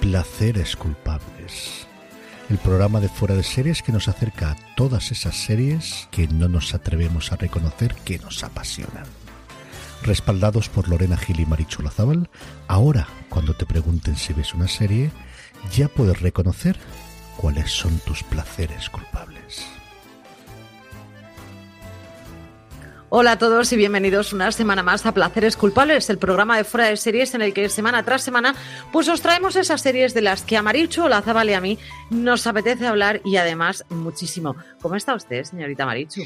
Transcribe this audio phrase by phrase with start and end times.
[0.00, 1.86] Placeres culpables.
[2.48, 6.48] El programa de fuera de series que nos acerca a todas esas series que no
[6.48, 9.04] nos atrevemos a reconocer que nos apasionan.
[10.02, 12.30] Respaldados por Lorena Gil y Marichu Lazábal,
[12.66, 15.10] ahora cuando te pregunten si ves una serie,
[15.76, 16.78] ya puedes reconocer
[17.36, 19.66] cuáles son tus placeres culpables.
[23.12, 26.86] Hola a todos y bienvenidos una semana más a Placeres Culpables, el programa de fuera
[26.86, 28.54] de series en el que semana tras semana
[28.92, 31.76] pues os traemos esas series de las que a Marichu, la Zabal y a mí
[32.10, 34.54] nos apetece hablar y además muchísimo.
[34.80, 36.22] ¿Cómo está usted, señorita Marichu?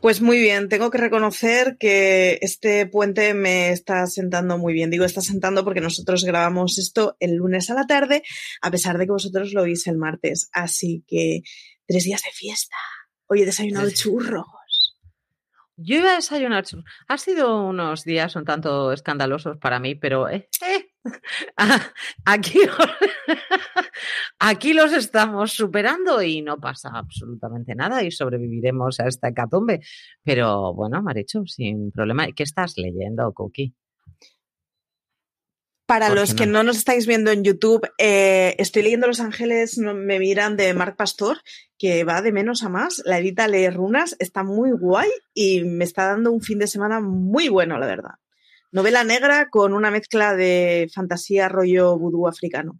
[0.00, 4.90] Pues muy bien, tengo que reconocer que este puente me está sentando muy bien.
[4.90, 8.22] Digo, está sentando porque nosotros grabamos esto el lunes a la tarde,
[8.62, 10.48] a pesar de que vosotros lo oís el martes.
[10.52, 11.40] Así que
[11.88, 12.76] tres días de fiesta.
[13.26, 14.59] Hoy he desayunado churro.
[15.82, 16.84] Yo iba a desayunar churros.
[17.08, 20.90] Ha sido unos días un tanto escandalosos para mí, pero eh, eh,
[22.26, 22.58] aquí,
[24.38, 29.80] aquí los estamos superando y no pasa absolutamente nada y sobreviviremos a esta hecatombe.
[30.22, 32.26] Pero bueno, Maricho, sin problema.
[32.32, 33.74] ¿Qué estás leyendo, Cookie?
[35.90, 40.20] Para los que no nos estáis viendo en YouTube, eh, estoy leyendo Los Ángeles me
[40.20, 41.38] miran de Marc Pastor,
[41.80, 43.02] que va de menos a más.
[43.04, 47.00] La edita lee runas, está muy guay y me está dando un fin de semana
[47.00, 48.14] muy bueno, la verdad.
[48.70, 52.78] Novela negra con una mezcla de fantasía rollo vudú africano.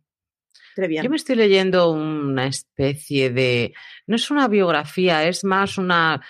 [0.77, 3.75] Yo me estoy leyendo una especie de.
[4.07, 6.25] No es una biografía, es más una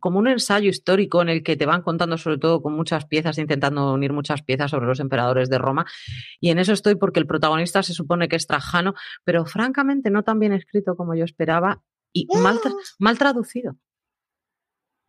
[0.00, 3.38] como, un ensayo histórico en el que te van contando sobre todo con muchas piezas,
[3.38, 5.86] intentando unir muchas piezas sobre los emperadores de Roma.
[6.40, 10.22] Y en eso estoy porque el protagonista se supone que es Trajano, pero francamente no
[10.22, 12.70] tan bien escrito como yo esperaba y mal, ¡Ah!
[12.98, 13.76] mal traducido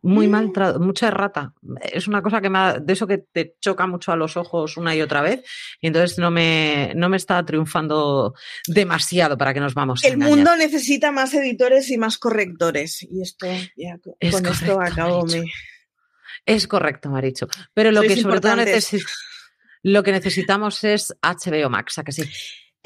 [0.06, 0.82] muy mal, mm.
[0.82, 1.52] mucha errata.
[1.82, 4.94] Es una cosa que me de eso que te choca mucho a los ojos una
[4.94, 5.42] y otra vez,
[5.80, 8.34] y entonces no me, no me está triunfando
[8.66, 10.04] demasiado para que nos vamos.
[10.04, 13.46] El mundo necesita más editores y más correctores, y esto,
[13.76, 15.44] ya, con esto acabo me...
[16.44, 17.48] Es correcto, Maricho.
[17.74, 18.54] Pero lo que sobre todo
[19.82, 22.22] lo que necesitamos es HBO Max, ¿a que sí?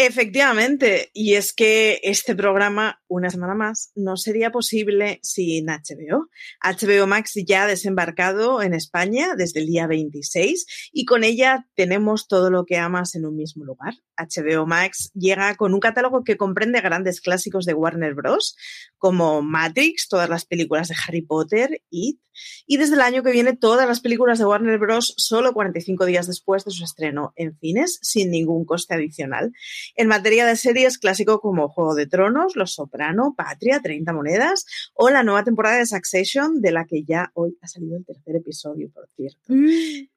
[0.03, 6.31] Efectivamente, y es que este programa, una semana más, no sería posible sin HBO.
[6.63, 12.29] HBO Max ya ha desembarcado en España desde el día 26 y con ella tenemos
[12.29, 13.93] todo lo que amas en un mismo lugar.
[14.17, 18.57] HBO Max llega con un catálogo que comprende grandes clásicos de Warner Bros.,
[18.97, 22.21] como Matrix, todas las películas de Harry Potter, It,
[22.67, 25.15] y desde el año que viene todas las películas de Warner Bros.
[25.17, 29.53] solo 45 días después de su estreno en cines, sin ningún coste adicional.
[29.97, 34.65] En materia de series, clásico como Juego de Tronos, Los Soprano, Patria, 30 monedas
[34.95, 38.37] o la nueva temporada de Succession, de la que ya hoy ha salido el tercer
[38.37, 39.41] episodio, por cierto.
[39.49, 40.10] Mm.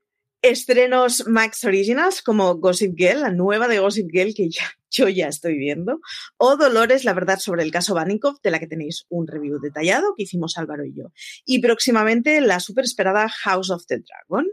[0.43, 4.49] Estrenos Max Originals como Gossip Girl, la nueva de Gossip Girl que
[4.91, 6.01] yo ya estoy viendo,
[6.35, 10.13] o Dolores, la verdad sobre el caso Vanikov, de la que tenéis un review detallado
[10.17, 11.13] que hicimos Álvaro y yo.
[11.45, 14.45] Y próximamente la super esperada House of the Dragon.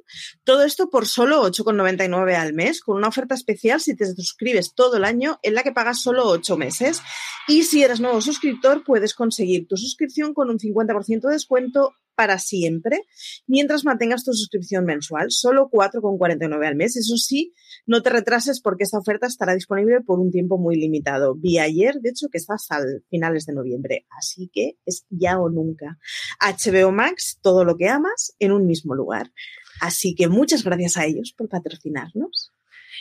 [0.44, 4.96] Todo esto por solo 8,99 al mes, con una oferta especial si te suscribes todo
[4.96, 7.02] el año, en la que pagas solo 8 meses.
[7.48, 12.38] Y si eres nuevo suscriptor, puedes conseguir tu suscripción con un 50% de descuento para
[12.38, 13.06] siempre
[13.46, 16.94] mientras mantengas tu suscripción mensual, solo 4,49 al mes.
[16.94, 17.54] Eso sí,
[17.86, 21.34] no te retrases porque esta oferta estará disponible por un tiempo muy limitado.
[21.34, 22.76] Vi ayer, de hecho, que está hasta
[23.08, 25.98] finales de noviembre, así que es ya o nunca.
[26.38, 29.32] HBO Max, todo lo que amas en un mismo lugar.
[29.80, 32.52] Así que muchas gracias a ellos por patrocinarnos.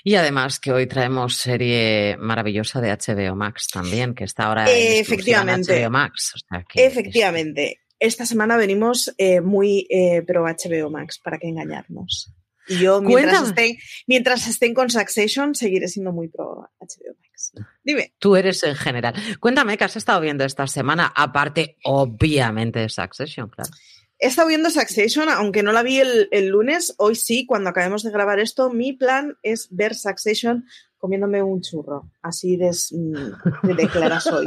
[0.01, 5.01] Y además que hoy traemos serie maravillosa de HBO Max también, que está ahora en
[5.01, 5.83] Efectivamente.
[5.83, 6.35] HBO Max.
[6.73, 12.33] Efectivamente esta semana venimos eh, muy eh, pro HBO Max, para que engañarnos.
[12.67, 17.51] Y yo, mientras estén, mientras estén con Succession, seguiré siendo muy pro HBO Max.
[17.83, 18.13] Dime.
[18.19, 19.15] Tú eres en general.
[19.39, 23.71] Cuéntame qué has estado viendo esta semana, aparte, obviamente, de Succession, claro.
[24.21, 28.03] He estado viendo Succession, aunque no la vi el, el, lunes, hoy sí, cuando acabemos
[28.03, 30.65] de grabar esto, mi plan es ver Succession
[30.99, 34.45] comiéndome un churro, así de, mm, de, clara soy.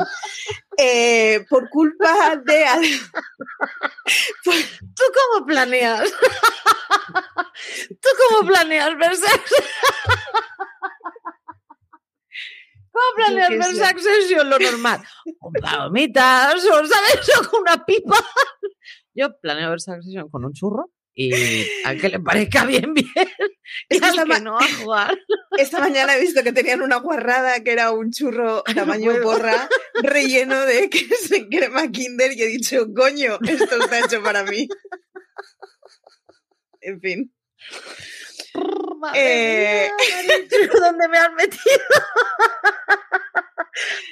[0.76, 2.64] Eh, por culpa de...
[4.44, 5.02] ¿Tú
[5.32, 6.12] cómo planeas?
[7.88, 9.16] ¿Tú cómo planeas ver
[12.90, 14.50] ¿Cómo planeas ver Succession?
[14.50, 15.02] Lo normal.
[15.38, 17.30] Con palomitas, o ¿sabes?
[17.40, 18.16] O con una pipa.
[19.14, 23.06] Yo planeo ver Succession con un churro y a que le parezca bien, bien.
[23.88, 25.18] Esta, no a jugar.
[25.56, 29.68] esta mañana he visto que tenían una guarrada que era un churro tamaño porra
[30.02, 34.68] relleno de queso en crema Kinder y he dicho, coño, esto está hecho para mí.
[36.80, 37.34] En fin.
[38.98, 39.90] Madre eh...
[40.78, 41.84] ¿dónde me has metido?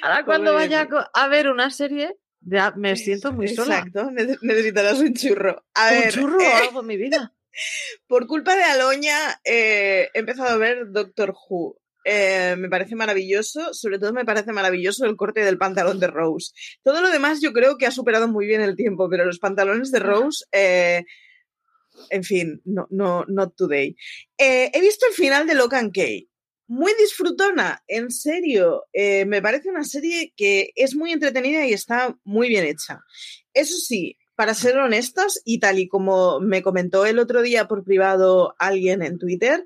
[0.01, 3.79] Ahora cuando vaya a ver una serie, ya me siento muy sola.
[3.79, 5.63] Exacto, necesitarás un churro.
[5.75, 7.33] un churro o eh, algo en mi vida.
[8.07, 11.77] Por culpa de Aloña eh, he empezado a ver Doctor Who.
[12.03, 16.51] Eh, me parece maravilloso, sobre todo me parece maravilloso el corte del pantalón de Rose.
[16.83, 19.91] Todo lo demás yo creo que ha superado muy bien el tiempo, pero los pantalones
[19.91, 21.03] de Rose, eh,
[22.09, 23.95] en fin, no, no, not today.
[24.39, 26.30] he visto el final de Locan Key.
[26.71, 28.85] Muy disfrutona, en serio.
[28.93, 33.01] me parece una serie que es muy entretenida y está muy bien hecha.
[33.53, 37.83] Eso sí, para ser honestos, y tal y como me comentó el otro día por
[37.83, 39.65] privado alguien en Twitter,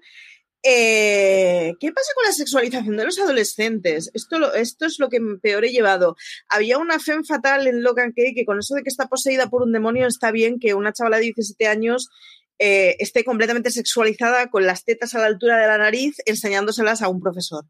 [0.68, 4.10] eh, ¿Qué pasa con la sexualización de los adolescentes?
[4.16, 6.16] Esto, esto es lo que peor he llevado.
[6.50, 9.62] Había una fe fatal en Logan Kay que con eso de que está poseída por
[9.62, 12.10] un demonio está bien que una chavala de 17 años
[12.58, 17.10] eh, esté completamente sexualizada con las tetas a la altura de la nariz enseñándoselas a
[17.10, 17.66] un profesor.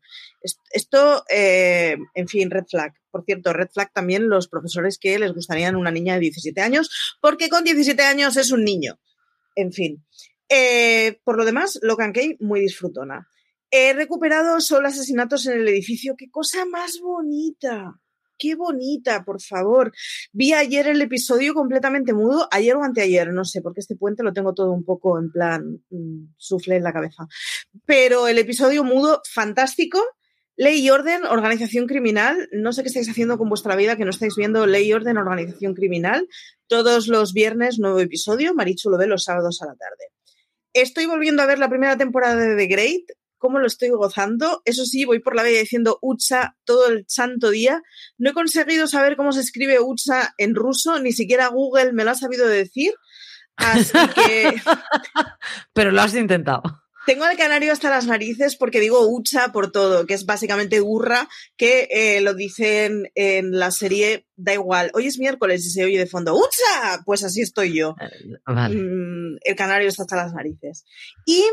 [0.71, 2.93] Esto, eh, en fin, red flag.
[3.09, 7.17] Por cierto, red flag también los profesores que les gustarían una niña de 17 años,
[7.19, 8.99] porque con 17 años es un niño.
[9.55, 10.05] En fin.
[10.49, 13.27] Eh, por lo demás, Logan Kay, muy disfrutona.
[13.71, 16.15] He recuperado solo asesinatos en el edificio.
[16.15, 17.99] ¡Qué cosa más bonita!
[18.37, 19.91] Qué bonita, por favor.
[20.31, 24.33] Vi ayer el episodio completamente mudo, ayer o anteayer, no sé, porque este puente lo
[24.33, 27.27] tengo todo un poco en plan mm, sufle en la cabeza.
[27.85, 30.01] Pero el episodio mudo, fantástico.
[30.57, 32.47] Ley y orden, organización criminal.
[32.53, 35.17] No sé qué estáis haciendo con vuestra vida que no estáis viendo Ley y orden,
[35.17, 36.27] organización criminal.
[36.67, 38.53] Todos los viernes, nuevo episodio.
[38.53, 40.05] Marichu lo ve los sábados a la tarde.
[40.71, 43.03] Estoy volviendo a ver la primera temporada de The Great
[43.45, 44.63] cómo lo estoy gozando.
[44.65, 47.83] Eso sí, voy por la vida diciendo Utsa todo el santo día.
[48.17, 52.09] No he conseguido saber cómo se escribe Utsa en ruso, ni siquiera Google me lo
[52.09, 52.91] ha sabido decir.
[53.55, 54.55] Así que.
[55.73, 56.63] Pero lo has intentado.
[57.05, 61.29] Tengo al canario hasta las narices porque digo Utsa por todo, que es básicamente burra,
[61.55, 65.99] que eh, lo dicen en la serie, da igual, hoy es miércoles y se oye
[65.99, 67.03] de fondo, ¡Utsa!
[67.05, 67.95] Pues así estoy yo.
[68.01, 70.83] Eh, mm, el canario está hasta las narices.
[71.27, 71.43] Y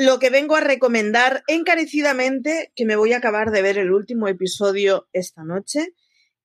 [0.00, 4.28] lo que vengo a recomendar encarecidamente, que me voy a acabar de ver el último
[4.28, 5.94] episodio esta noche,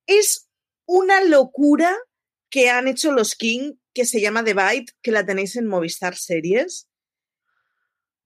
[0.08, 0.50] es
[0.86, 1.96] una locura
[2.50, 6.18] que han hecho los King, que se llama The Bite, que la tenéis en Movistar
[6.18, 6.90] Series.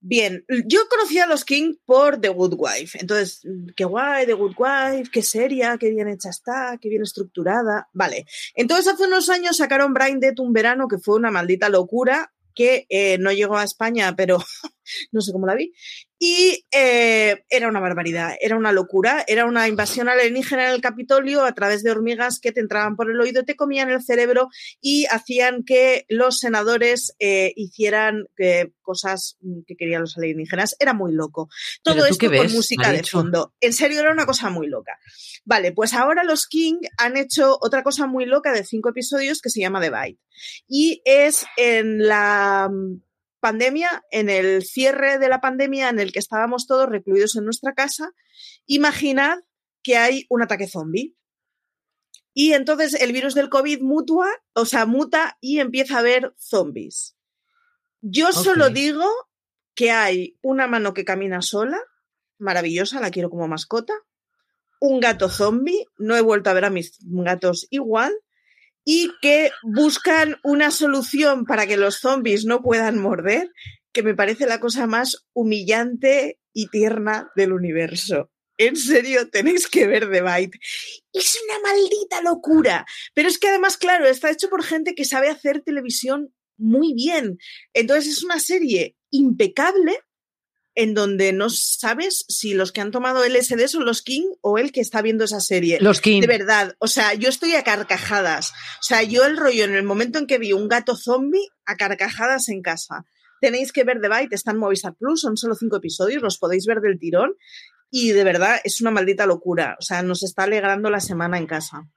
[0.00, 2.98] Bien, yo conocía a los King por The Good Wife.
[3.00, 3.40] Entonces,
[3.76, 7.88] qué guay, The Good Wife, qué seria, qué bien hecha está, qué bien estructurada.
[7.92, 8.26] Vale.
[8.56, 12.86] Entonces, hace unos años sacaron Brain Dead un verano que fue una maldita locura que
[12.88, 14.38] eh, no llegó a España, pero
[15.12, 15.72] no sé cómo la vi.
[16.22, 21.44] Y eh, era una barbaridad, era una locura, era una invasión alienígena en el Capitolio
[21.44, 24.48] a través de hormigas que te entraban por el oído, te comían el cerebro
[24.82, 28.26] y hacían que los senadores eh, hicieran
[28.82, 30.76] cosas que querían los alienígenas.
[30.78, 31.48] Era muy loco.
[31.82, 33.54] Todo esto con música de fondo.
[33.60, 34.98] En serio, era una cosa muy loca.
[35.44, 39.48] Vale, pues ahora los King han hecho otra cosa muy loca de cinco episodios que
[39.48, 40.20] se llama The Bite.
[40.68, 42.70] Y es en la
[43.40, 47.74] pandemia, en el cierre de la pandemia en el que estábamos todos recluidos en nuestra
[47.74, 48.12] casa,
[48.66, 49.38] imaginad
[49.82, 51.16] que hay un ataque zombie.
[52.32, 57.16] Y entonces el virus del COVID mutua, o sea, muta y empieza a haber zombies.
[58.00, 59.04] Yo solo digo
[59.74, 61.78] que hay una mano que camina sola,
[62.38, 63.94] maravillosa, la quiero como mascota,
[64.80, 68.12] un gato zombie, no he vuelto a ver a mis gatos igual,
[68.92, 73.52] y que buscan una solución para que los zombies no puedan morder,
[73.92, 78.32] que me parece la cosa más humillante y tierna del universo.
[78.58, 80.58] En serio, tenéis que ver The Bite.
[81.12, 82.84] Es una maldita locura.
[83.14, 87.38] Pero es que además, claro, está hecho por gente que sabe hacer televisión muy bien.
[87.72, 90.00] Entonces es una serie impecable
[90.74, 94.72] en donde no sabes si los que han tomado LSD son los King o el
[94.72, 95.78] que está viendo esa serie.
[95.80, 96.20] Los King.
[96.20, 98.50] De verdad, o sea, yo estoy a carcajadas.
[98.50, 101.76] O sea, yo el rollo en el momento en que vi un gato zombie, a
[101.76, 103.04] carcajadas en casa.
[103.40, 106.66] Tenéis que ver The Bite, está en Movistar Plus, son solo cinco episodios, los podéis
[106.66, 107.34] ver del tirón.
[107.90, 109.76] Y de verdad es una maldita locura.
[109.80, 111.88] O sea, nos está alegrando la semana en casa.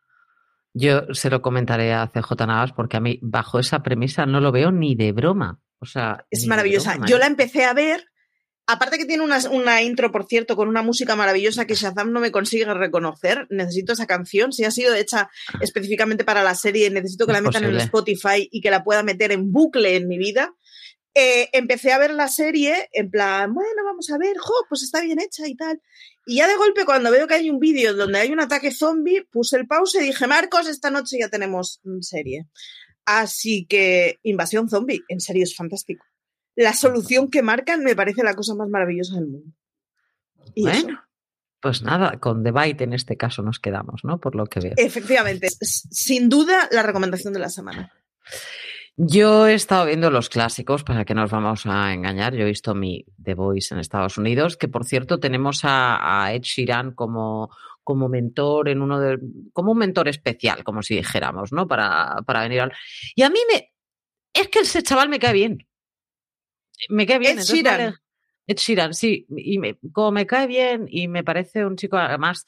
[0.74, 4.52] Yo se lo comentaré a CJ Navas porque a mí, bajo esa premisa, no lo
[4.52, 5.62] veo ni de broma.
[5.80, 6.98] O sea, es maravillosa.
[7.06, 8.08] yo la empecé a ver
[8.66, 12.32] Aparte que tiene una, intro, por cierto, con una música maravillosa que Shazam no me
[12.32, 13.46] consigue reconocer.
[13.50, 14.54] Necesito esa canción.
[14.54, 15.30] Si ha sido hecha
[15.60, 19.34] específicamente para la serie, necesito que la metan en Spotify y que la pueda meter
[19.34, 20.56] en bucle en mi vida.
[21.16, 25.02] Eh, empecé a ver la serie en plan, bueno, vamos a ver, jo, pues está
[25.02, 25.80] bien hecha y tal.
[26.26, 29.24] Y ya de golpe, cuando veo que hay un vídeo donde hay un ataque zombie,
[29.30, 32.48] puse el pause y dije, Marcos, esta noche ya tenemos serie.
[33.06, 36.06] Así que, Invasión Zombie, en serio es fantástico.
[36.56, 39.52] La solución que marcan me parece la cosa más maravillosa del mundo.
[40.56, 41.02] bueno,
[41.60, 44.20] pues nada, con Debate en este caso nos quedamos, ¿no?
[44.20, 44.74] Por lo que veo.
[44.76, 47.92] Efectivamente, sin duda la recomendación de la semana.
[48.96, 52.36] Yo he estado viendo los clásicos, para que nos vamos a engañar.
[52.36, 56.42] Yo he visto mi The Voice en Estados Unidos, que por cierto tenemos a, Ed
[56.42, 57.50] Sheeran como,
[57.84, 59.20] como mentor en uno de,
[59.52, 61.68] como un mentor especial, como si dijéramos, ¿no?
[61.68, 62.74] Para, para venir al.
[63.16, 63.72] Y a mí me.
[64.32, 65.66] Es que ese chaval me cae bien.
[66.90, 67.40] Me cae bien.
[67.40, 67.96] Ed Sheeran.
[68.48, 69.26] Ed Sheeran, sí.
[69.36, 72.46] Y me, como me cae bien y me parece un chico, además,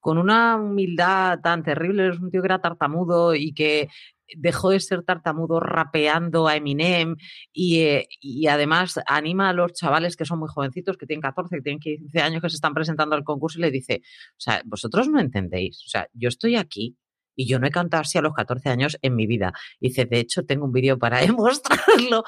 [0.00, 3.88] con una humildad tan terrible, es un tío que era tartamudo y que
[4.36, 7.16] dejó de ser tartamudo rapeando a Eminem
[7.54, 11.62] eh, y, además anima a los chavales que son muy jovencitos, que tienen 14, que
[11.62, 15.08] tienen 15 años, que se están presentando al concurso y le dice, o sea, vosotros
[15.08, 16.96] no entendéis, o sea, yo estoy aquí
[17.36, 19.52] y yo no he cantado así a los 14 años en mi vida.
[19.80, 22.24] dice, de hecho, tengo un vídeo para demostrarlo.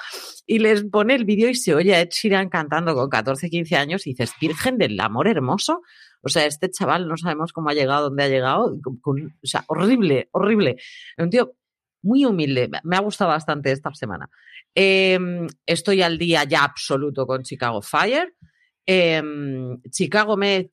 [0.46, 3.76] Y les pone el vídeo y se oye a Ed Sheeran cantando con 14, 15
[3.76, 5.82] años y dices, Virgen del amor hermoso.
[6.22, 8.76] O sea, este chaval no sabemos cómo ha llegado, dónde ha llegado.
[8.94, 10.76] o sea, horrible, horrible.
[11.18, 11.54] Un tío
[12.02, 12.70] muy humilde.
[12.84, 14.28] Me ha gustado bastante esta semana.
[14.74, 18.34] Em, estoy al día ya absoluto con Chicago Fire.
[18.86, 20.68] Em, Chicago Med.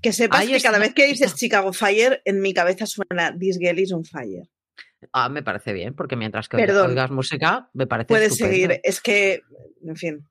[0.00, 3.78] Que sepas que cada vez que dices Chicago Fire, en mi cabeza suena This Girl
[3.78, 4.48] is on Fire.
[5.12, 9.42] Ah, me parece bien, porque mientras que oigas música, me parece Puedes seguir, es que,
[9.84, 10.28] en fin.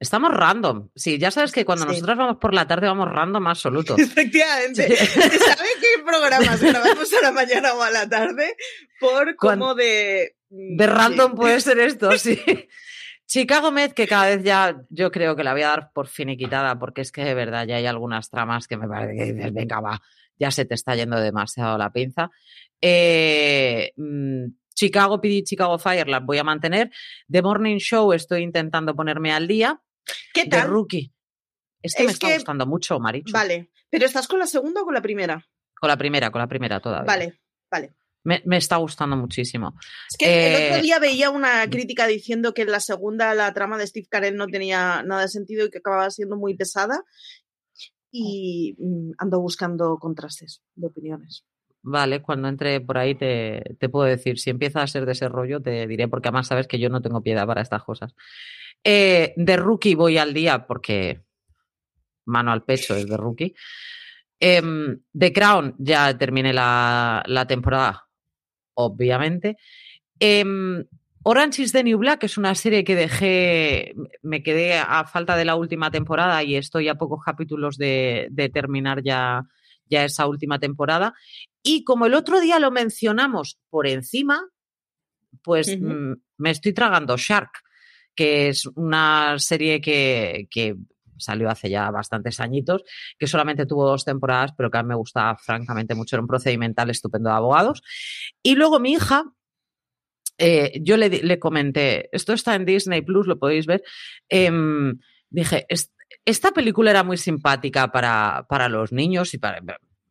[0.00, 0.90] Estamos random.
[0.94, 3.96] Sí, ya sabes que cuando nosotros vamos por la tarde vamos random absoluto.
[3.98, 4.96] Efectivamente.
[4.96, 8.56] ¿Sabes qué programas grabamos a la mañana o a la tarde?
[9.00, 10.36] Por cómo de...
[10.50, 12.40] De random puede ser esto, sí.
[13.28, 16.78] Chicago Med, que cada vez ya yo creo que la voy a dar por finiquitada,
[16.78, 19.80] porque es que de verdad ya hay algunas tramas que me parece que dices, venga,
[19.80, 20.00] va,
[20.38, 22.30] ya se te está yendo demasiado la pinza.
[22.80, 26.90] Eh, mm, Chicago PD, Chicago Fire las voy a mantener.
[27.30, 29.78] The Morning Show estoy intentando ponerme al día.
[30.32, 30.68] ¿Qué tal?
[30.68, 31.12] Rookie.
[31.82, 33.30] Es que me está gustando mucho, Marichu.
[33.30, 33.70] Vale.
[33.90, 35.46] ¿Pero estás con la segunda o con la primera?
[35.78, 37.06] Con la primera, con la primera todavía.
[37.06, 37.97] Vale, vale.
[38.24, 39.74] Me, está gustando muchísimo.
[40.10, 43.52] Es que el otro eh, día veía una crítica diciendo que en la segunda la
[43.54, 47.02] trama de Steve Carell no tenía nada de sentido y que acababa siendo muy pesada.
[48.10, 51.44] Y mm, ando buscando contrastes de opiniones.
[51.82, 54.38] Vale, cuando entre por ahí te, te, puedo decir.
[54.38, 57.00] Si empieza a ser de ese rollo, te diré, porque además sabes que yo no
[57.00, 58.14] tengo piedad para estas cosas.
[58.84, 61.22] Eh, de rookie voy al día porque
[62.26, 63.54] mano al pecho es de rookie.
[64.40, 64.62] Eh,
[65.12, 68.07] The Crown ya terminé la, temporada,
[68.78, 69.56] obviamente.
[70.20, 70.84] Em,
[71.24, 75.44] Orange is the New Black es una serie que dejé, me quedé a falta de
[75.44, 79.42] la última temporada y estoy a pocos capítulos de, terminar ya,
[79.86, 81.14] ya esa última temporada.
[81.62, 84.40] Y como el otro día lo mencionamos por encima,
[85.42, 87.50] pues mm, me estoy tragando Shark
[88.18, 90.48] que es una serie que,
[91.18, 92.84] salió hace ya bastantes añitos,
[93.18, 96.28] que solamente tuvo dos temporadas, pero que a mí me gustaba francamente mucho, era un
[96.28, 97.82] procedimental estupendo de abogados.
[98.42, 99.24] Y luego mi hija,
[100.38, 103.82] eh, yo le, comenté, esto está en Disney Plus, lo podéis ver,
[104.28, 104.98] em,
[105.30, 105.66] dije,
[106.24, 109.60] esta película era muy simpática para, para los niños y para,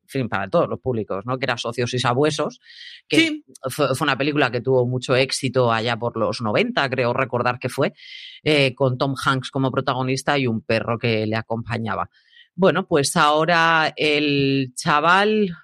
[0.07, 1.37] fin, para todos los públicos, ¿no?
[1.37, 2.59] Que era Socios y Sabuesos,
[3.07, 7.69] que fue, una película que tuvo mucho éxito allá por los 90, creo recordar que
[7.69, 7.93] fue,
[8.43, 12.09] eh, con Tom Hanks como protagonista y un perro que le acompañaba.
[12.55, 15.55] Bueno, pues ahora el chaval,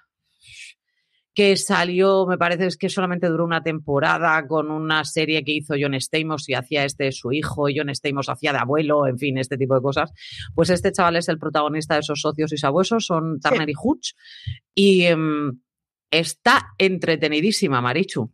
[1.34, 5.74] que salió, me parece es que solamente duró una temporada con una serie que hizo
[5.78, 9.38] John Stamos y hacía este su hijo, y John Stamos hacía de abuelo, en fin,
[9.38, 10.12] este tipo de cosas.
[10.54, 14.12] Pues este chaval es el protagonista de esos socios y sabuesos, son Turner y Hutch,
[14.74, 15.60] y em,
[16.10, 18.32] está entretenidísima, Marichu.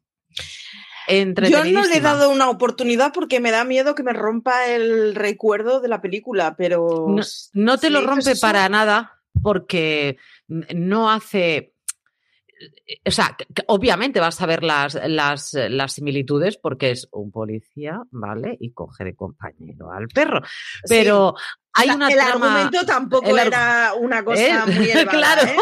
[1.08, 5.14] Yo no le he dado una oportunidad porque me da miedo que me rompa el
[5.16, 7.16] recuerdo de la película, pero...
[7.52, 11.74] No, te lo rompe para nada porque no hace
[13.06, 13.36] o sea,
[13.68, 18.56] obviamente vas a ver las, las, las, similitudes porque es un policía, ¿vale?
[18.60, 20.42] Y coge de compañero al perro.
[20.88, 21.34] Pero
[21.72, 25.42] hay una El argumento tampoco era una cosa muy elevada, Claro.
[25.48, 25.56] ¿eh?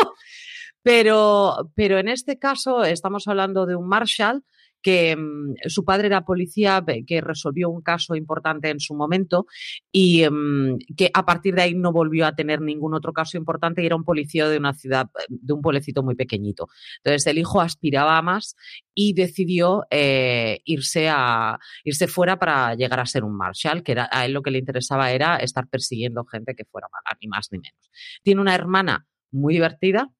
[0.82, 4.44] Pero, pero en este caso estamos hablando de un Marshall
[4.82, 9.46] que mm, su padre era policía, que resolvió un caso importante en su momento
[9.92, 13.82] y mm, que a partir de ahí no volvió a tener ningún otro caso importante
[13.82, 16.68] y era un policía de una ciudad, de un pueblecito muy pequeñito.
[16.98, 18.56] Entonces el hijo aspiraba a más
[18.94, 24.08] y decidió eh, irse, a, irse fuera para llegar a ser un marshal, que era,
[24.10, 27.48] a él lo que le interesaba era estar persiguiendo gente que fuera mala, ni más
[27.52, 27.90] ni menos.
[28.22, 30.10] Tiene una hermana muy divertida,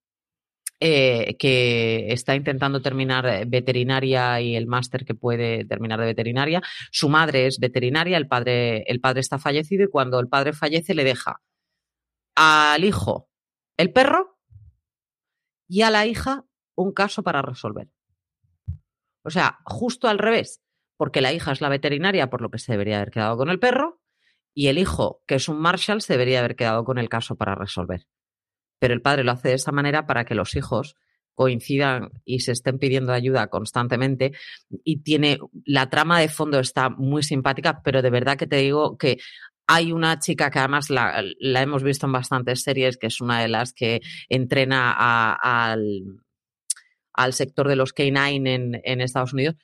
[0.81, 6.61] eh, que está intentando terminar eh, veterinaria y el máster que puede terminar de veterinaria.
[6.89, 10.93] Su madre es veterinaria, el padre, el padre está fallecido y cuando el padre fallece
[10.93, 11.41] le deja
[12.35, 13.29] al hijo
[13.75, 14.39] el perro
[15.67, 16.45] y a la hija
[16.75, 17.89] un caso para resolver.
[19.23, 20.61] O sea, justo al revés,
[20.95, 23.59] porque la hija es la veterinaria, por lo que se debería haber quedado con el
[23.59, 24.01] perro,
[24.53, 27.53] y el hijo, que es un Marshall, se debería haber quedado con el caso para
[27.55, 28.05] resolver
[28.79, 30.95] pero el padre lo hace de esa manera para que los hijos
[31.35, 34.33] coincidan y se estén pidiendo ayuda constantemente
[34.83, 38.97] y tiene la trama de fondo está muy simpática, pero de verdad que te digo
[38.97, 39.19] que
[39.65, 43.47] hay una chica que además la, hemos visto en bastantes series, que es una de
[43.47, 46.03] las que entrena al,
[47.13, 49.55] al, sector de los K9 en, en Estados Unidos.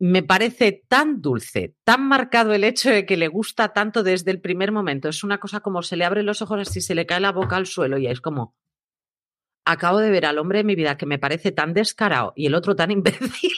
[0.00, 4.40] Me parece tan dulce, tan marcado el hecho de que le gusta tanto desde el
[4.40, 5.08] primer momento.
[5.08, 7.56] Es una cosa como se le abren los ojos así, se le cae la boca
[7.56, 8.54] al suelo y es como,
[9.64, 12.54] acabo de ver al hombre de mi vida que me parece tan descarado y el
[12.54, 13.52] otro tan imbécil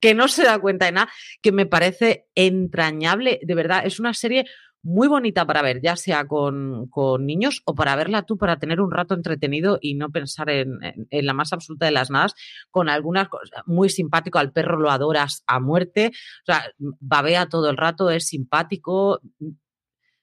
[0.00, 3.40] que no se da cuenta de nada, que me parece entrañable.
[3.42, 4.46] De verdad, es una serie
[4.82, 6.88] muy bonita para ver, ya sea con,
[7.20, 10.78] niños o para verla tú, para tener un rato entretenido y no pensar en,
[11.10, 12.34] la más absoluta de las nadas,
[12.70, 17.68] con algunas cosas muy simpático, al perro lo adoras a muerte, o sea, babea todo
[17.68, 19.20] el rato, es simpático,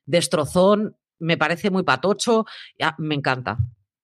[0.06, 2.46] destrozón, me parece muy patocho,
[2.80, 3.58] ya, me encanta,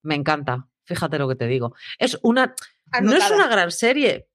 [0.03, 1.75] me encanta, fíjate lo que te digo.
[1.97, 2.53] Es una,
[3.01, 4.27] no es una gran serie,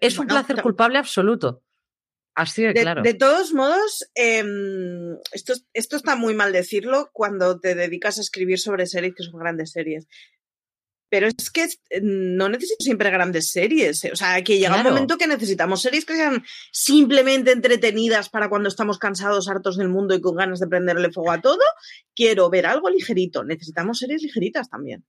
[0.00, 1.62] es un placer culpable absoluto.
[2.36, 3.02] Así de, claro.
[3.02, 8.58] De, todos modos, em, esto, esto está muy mal decirlo cuando te dedicas a escribir
[8.58, 10.06] sobre series que son grandes series.
[11.08, 11.66] Pero es que
[12.02, 14.04] no necesito siempre grandes series.
[14.04, 18.50] Eh, o sea, que llega un momento que necesitamos series que sean simplemente entretenidas para
[18.50, 21.62] cuando estamos cansados, hartos del mundo y con ganas de prenderle fuego a todo.
[22.14, 23.44] Quiero ver algo ligerito.
[23.44, 25.06] Necesitamos series ligeritas también.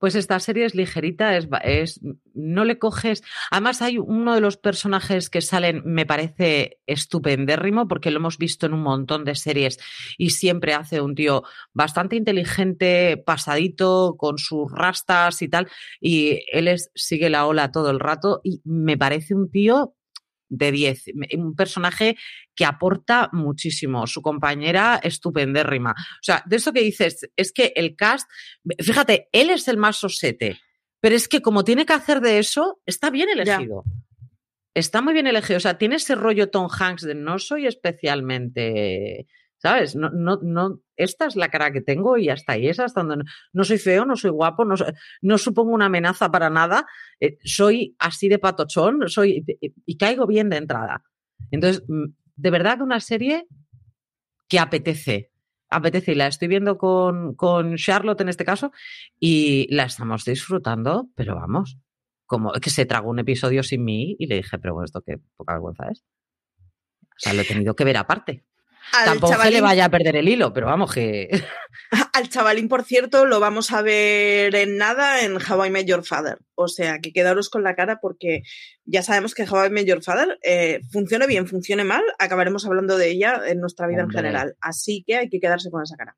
[0.00, 2.00] Pues esta serie es ligerita, es, es,
[2.34, 3.22] no le coges.
[3.50, 8.66] Además, hay uno de los personajes que salen, me parece estupendérrimo, porque lo hemos visto
[8.66, 9.78] en un montón de series
[10.16, 15.68] y siempre hace un tío bastante inteligente, pasadito, con sus rastas y tal.
[16.00, 19.94] Y él es, sigue la ola todo el rato y me parece un tío
[20.50, 21.04] de 10.
[21.38, 22.18] Un personaje
[22.54, 24.06] que aporta muchísimo.
[24.06, 25.92] Su compañera estupendérrima.
[25.92, 28.28] O sea, de eso que dices, es que el cast,
[28.78, 30.58] fíjate, él es el más sosete,
[31.00, 33.84] pero es que como tiene que hacer de eso, está bien elegido.
[34.74, 35.56] Está muy bien elegido.
[35.56, 39.26] O sea, tiene ese rollo Tom Hanks de no soy especialmente
[39.62, 39.94] ¿Sabes?
[39.94, 43.24] No, no, no, esta es la cara que tengo y hasta ahí es hasta donde
[43.52, 44.74] no, soy feo, no soy guapo, no,
[45.20, 46.86] no supongo una amenaza para nada,
[47.20, 51.04] eh, soy así de patochón, soy y, caigo bien de entrada.
[51.50, 52.04] Entonces, mm,
[52.36, 53.46] de verdad una serie
[54.48, 55.30] que apetece,
[55.68, 58.72] apetece y la estoy viendo con, con Charlotte en este caso
[59.18, 61.78] y la estamos disfrutando, pero vamos,
[62.24, 65.18] como que se tragó un episodio sin mí y le dije, pero bueno, esto qué
[65.36, 66.02] poca vergüenza es.
[66.62, 68.46] O sea, lo he tenido que ver aparte.
[68.92, 71.28] Tampoco chavalín, le vaya a perder el hilo, pero vamos que.
[72.12, 76.04] Al chavalín, por cierto, lo vamos a ver en nada en How I Met Your
[76.04, 76.38] Father.
[76.54, 78.42] O sea, que quedaros con la cara porque
[78.84, 82.96] ya sabemos que How I Met Your Father eh, funcione bien, funcione mal, acabaremos hablando
[82.96, 84.56] de ella en nuestra vida en general.
[84.60, 86.16] Así que hay que quedarse con esa cara.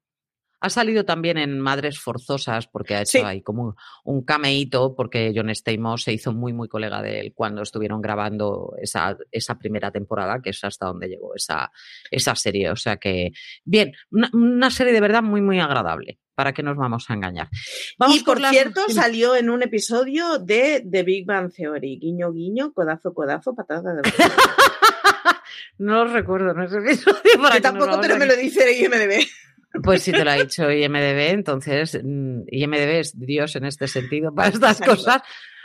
[0.62, 5.50] Ha salido también en Madres Forzosas porque ha hecho ahí como un cameíto porque John
[5.50, 10.40] Stamos se hizo muy, muy colega de él cuando estuvieron grabando esa, esa primera temporada,
[10.40, 11.72] que es hasta donde llegó esa,
[12.12, 12.70] esa serie.
[12.70, 13.32] O sea que,
[13.64, 16.20] bien, una, serie de verdad muy, muy agradable.
[16.36, 17.48] ¿Para qué nos vamos a engañar?
[18.08, 21.98] y por cierto, salió en un episodio de The Big Bang Theory.
[21.98, 24.02] Guiño, guiño, codazo, codazo, patada de...
[25.78, 27.20] no lo recuerdo, no es episodio.
[27.42, 29.26] Para tampoco, pero me lo dice IMDB.
[29.82, 34.34] Pues si te lo ha dicho IMDB, entonces mm, IMDB es Dios en este sentido
[34.34, 35.22] para estas cosas,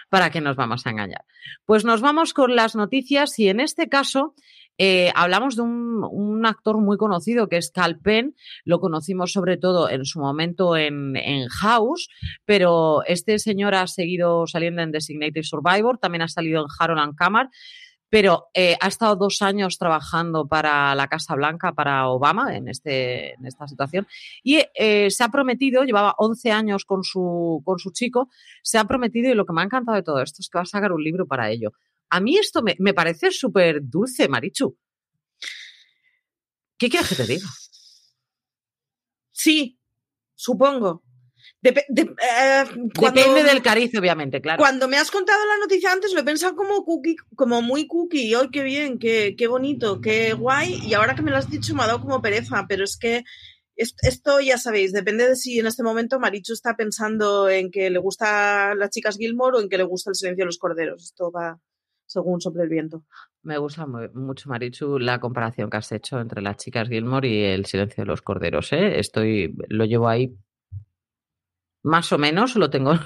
[0.09, 1.25] para que nos vamos a engañar.
[1.65, 4.33] Pues nos vamos con las noticias y en este caso
[4.77, 9.89] eh, hablamos de un, actor muy conocido que es Cal Penn, lo conocimos sobre todo
[9.89, 12.07] en su momento en, en, House,
[12.45, 17.15] pero este señor ha seguido saliendo en Designated Survivor, también ha salido en Harold and
[17.15, 17.49] Camar
[18.09, 23.33] pero eh, ha estado dos años trabajando para la Casa Blanca, para Obama, en, este,
[23.33, 24.07] en esta situación,
[24.43, 28.29] y eh, se ha prometido, llevaba 11 años con su, con su chico,
[28.63, 30.63] se ha prometido, y lo que me ha encantado de todo esto es que va
[30.63, 31.73] a sacar un libro para ello.
[32.09, 34.77] A mí esto me, me parece súper dulce, Marichu.
[36.77, 37.47] ¿Qué quieres que te diga?
[39.31, 39.79] Sí,
[40.35, 41.03] supongo.
[41.63, 41.73] Eh,
[42.73, 44.59] Depende del cariz, obviamente, claro.
[44.59, 48.33] Cuando me has contado la noticia antes, lo he pensado como cookie, como muy cookie.
[48.35, 48.99] ¡Ay, qué bien!
[48.99, 49.99] Qué, qué bonito!
[49.99, 50.79] ¡Qué guay!
[50.85, 52.65] Y ahora que me lo has dicho, me ha dado como pereza.
[52.69, 53.23] Pero es que
[53.75, 57.99] Esto ya sabéis, depende de si en este momento Marichu está pensando en que le
[57.99, 61.03] gusta las chicas Gilmore o en que le gusta el silencio de los corderos.
[61.03, 61.59] Esto va
[62.07, 63.03] según sobre el viento.
[63.43, 67.65] Me gusta mucho, Marichu, la comparación que has hecho entre las chicas Gilmore y el
[67.65, 68.73] silencio de los corderos.
[68.73, 68.99] ¿eh?
[68.99, 70.35] Estoy, lo llevo ahí
[71.87, 72.99] más o menos, lo tengo.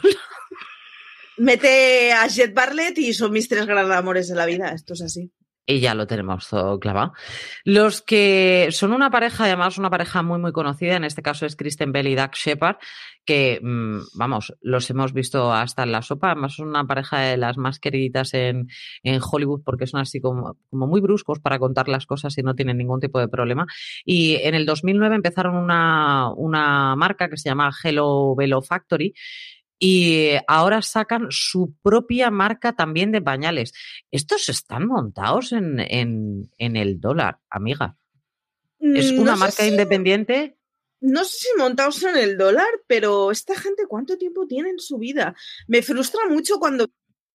[1.38, 4.70] Mete a Jet Barlett y son mis tres grandes amores de la vida.
[4.70, 5.32] Esto es así.
[5.66, 7.14] Y ya lo tenemos todo clavado.
[7.64, 11.56] Los que son una pareja, además una pareja muy, muy conocida, en este caso es
[11.56, 12.78] Kristen Bell y Doug Shepard,
[13.26, 17.38] que, mm, vamos, los hemos visto hasta en la sopa, además son una pareja de
[17.38, 18.68] las más queridas en,
[19.32, 22.78] Hollywood porque son así como, como, muy bruscos para contar las cosas y no tienen
[22.78, 23.68] ningún tipo de problema.
[24.04, 29.14] Y en el 2009 empezaron una, una marca que se llama Hello Velo Factory
[29.84, 33.74] y ahora sacan su propia marca también de pañales.
[34.12, 35.80] Estos están montados en,
[36.60, 37.98] el dólar, amiga.
[38.80, 40.56] ¿Es mm, una marca independiente?
[41.00, 45.00] No sé si montados en el dólar, pero esta gente, ¿cuánto tiempo tiene en su
[45.00, 45.36] vida?
[45.68, 46.86] Me frustra mucho cuando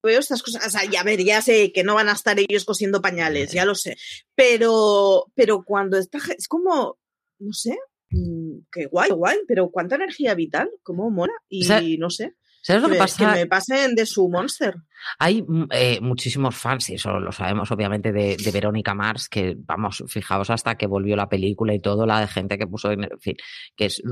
[0.05, 0.65] veo estas cosas.
[0.65, 3.65] O sea, ya ver, ya sé que no van a estar ellos cosiendo pañales, ya
[3.65, 3.97] lo sé.
[4.37, 6.97] Pero, pero cuando esta gente, es como,
[7.41, 7.77] no sé,
[8.11, 11.33] Mm, qué guay, guay, pero cuánta energía vital, cómo mola.
[11.49, 12.35] Y no sé.
[12.67, 13.33] ¿Sabes lo que, pasa?
[13.33, 14.75] Que me pasen de su monster.
[15.21, 20.03] Hay mm, eh, muchísimos fans, y eso lo sabemos obviamente, de, Verónica Mars, que vamos,
[20.09, 23.37] fijaos hasta que volvió la película y todo, la de gente que puso, en fin,
[23.77, 24.03] que es,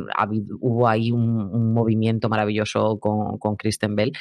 [0.61, 4.13] hubo ahí un, movimiento maravilloso con, con, Kristen Bell.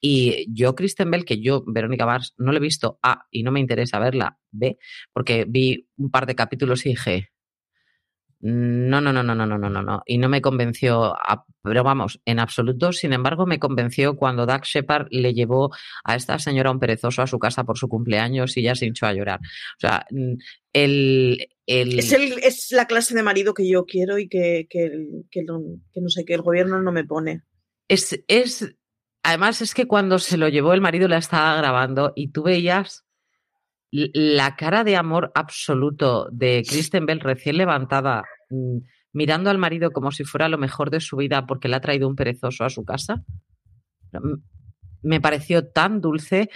[0.00, 3.50] Y yo, Kristen Bell, que yo, Verónica Mars, no le he visto A y no
[3.50, 4.78] me interesa verla B,
[5.12, 7.30] porque vi un par de capítulos y dije,
[8.42, 11.14] no, no, no, no, no, no, no, no, Y no me convenció,
[11.62, 12.90] pero vamos, en absoluto.
[12.90, 15.70] Sin embargo, me convenció cuando Doug Shepard le llevó
[16.04, 19.04] a esta señora un perezoso a su casa por su cumpleaños y ya se hinchó
[19.04, 19.40] a llorar.
[19.40, 20.34] O sea, mm,
[20.72, 21.48] el.
[21.66, 24.90] Es, la clase de marido que yo quiero y que, que,
[25.30, 27.42] que, no, sé, que el gobierno no me pone.
[27.88, 28.74] Es, es,
[29.22, 33.04] además es que cuando se lo llevó el marido la estaba grabando y tú veías
[33.90, 38.78] la cara de amor absoluto de Kristen Bell recién levantada, mm,
[39.12, 42.08] mirando al marido como si fuera lo mejor de su vida porque le ha traído
[42.08, 43.24] un perezoso a su casa,
[45.02, 46.50] me pareció tan dulce.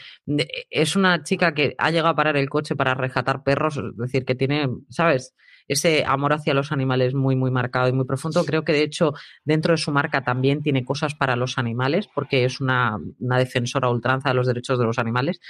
[0.70, 4.24] Es una chica que ha llegado a parar el coche para rescatar perros, es decir,
[4.24, 5.34] que tiene, ¿sabes?
[5.66, 8.44] Ese amor hacia los animales muy, muy marcado y muy profundo.
[8.44, 12.44] Creo que de hecho dentro de su marca también tiene cosas para los animales porque
[12.44, 15.40] es una, una defensora ultranza de los derechos de los animales.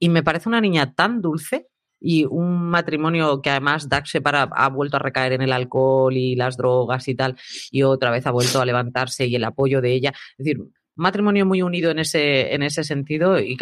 [0.00, 1.68] Y me parece una niña tan dulce
[2.00, 6.34] y un matrimonio que además Dax para, ha vuelto a recaer en el alcohol y
[6.34, 7.36] las drogas y tal,
[7.70, 10.12] y otra vez ha vuelto a levantarse y el apoyo de ella.
[10.38, 13.56] Es decir, un matrimonio muy unido en ese, en ese sentido y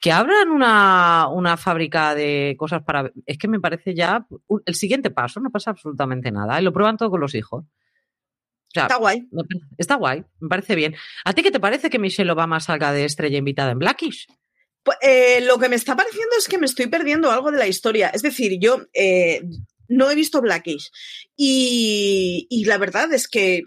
[0.00, 3.12] que, abran una, una, fábrica de cosas para...
[3.26, 4.26] Es que me parece ya
[4.64, 6.58] el siguiente paso, no pasa absolutamente nada.
[6.58, 7.64] Y lo prueban todo con los hijos.
[8.72, 9.28] está guay.
[9.76, 10.94] Está guay, me parece bien.
[11.24, 14.28] ¿A ti qué te parece que Michelle Obama salga de estrella invitada en Blackish?
[14.88, 17.66] Pues, eh, lo que me está pareciendo es que me estoy perdiendo algo de la
[17.66, 18.08] historia.
[18.08, 19.42] Es decir, yo eh,
[19.86, 20.90] no he visto Blackish
[21.36, 23.64] y, y, la verdad es que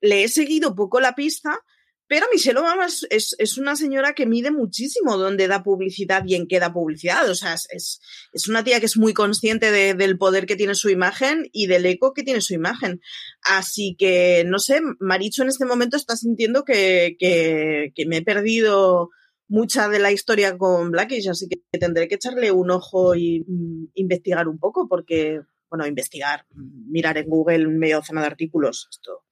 [0.00, 1.60] le he seguido poco la pista,
[2.08, 6.48] pero Michelle Obama es, es, una señora que mide muchísimo dónde da publicidad y en
[6.48, 7.30] qué da publicidad.
[7.30, 8.00] O sea, es,
[8.32, 11.86] es una tía que es muy consciente del poder que tiene su imagen y del
[11.86, 13.00] eco que tiene su imagen.
[13.42, 18.22] Así que, no sé, Maricho en este momento está sintiendo que, que, que me he
[18.22, 19.10] perdido
[19.48, 23.90] mucha de la historia con Blackish, así que tendré que echarle un ojo y mm,
[23.94, 29.24] investigar un poco, porque, bueno, investigar, mirar en Google medio docena de artículos, esto,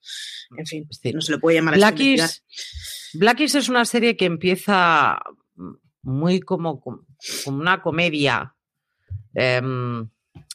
[0.57, 2.43] en fin, no se le puede llamar Blackish,
[3.15, 5.21] Blackish es una serie que empieza
[6.03, 7.07] muy como, como
[7.47, 8.55] una comedia,
[9.35, 10.09] em,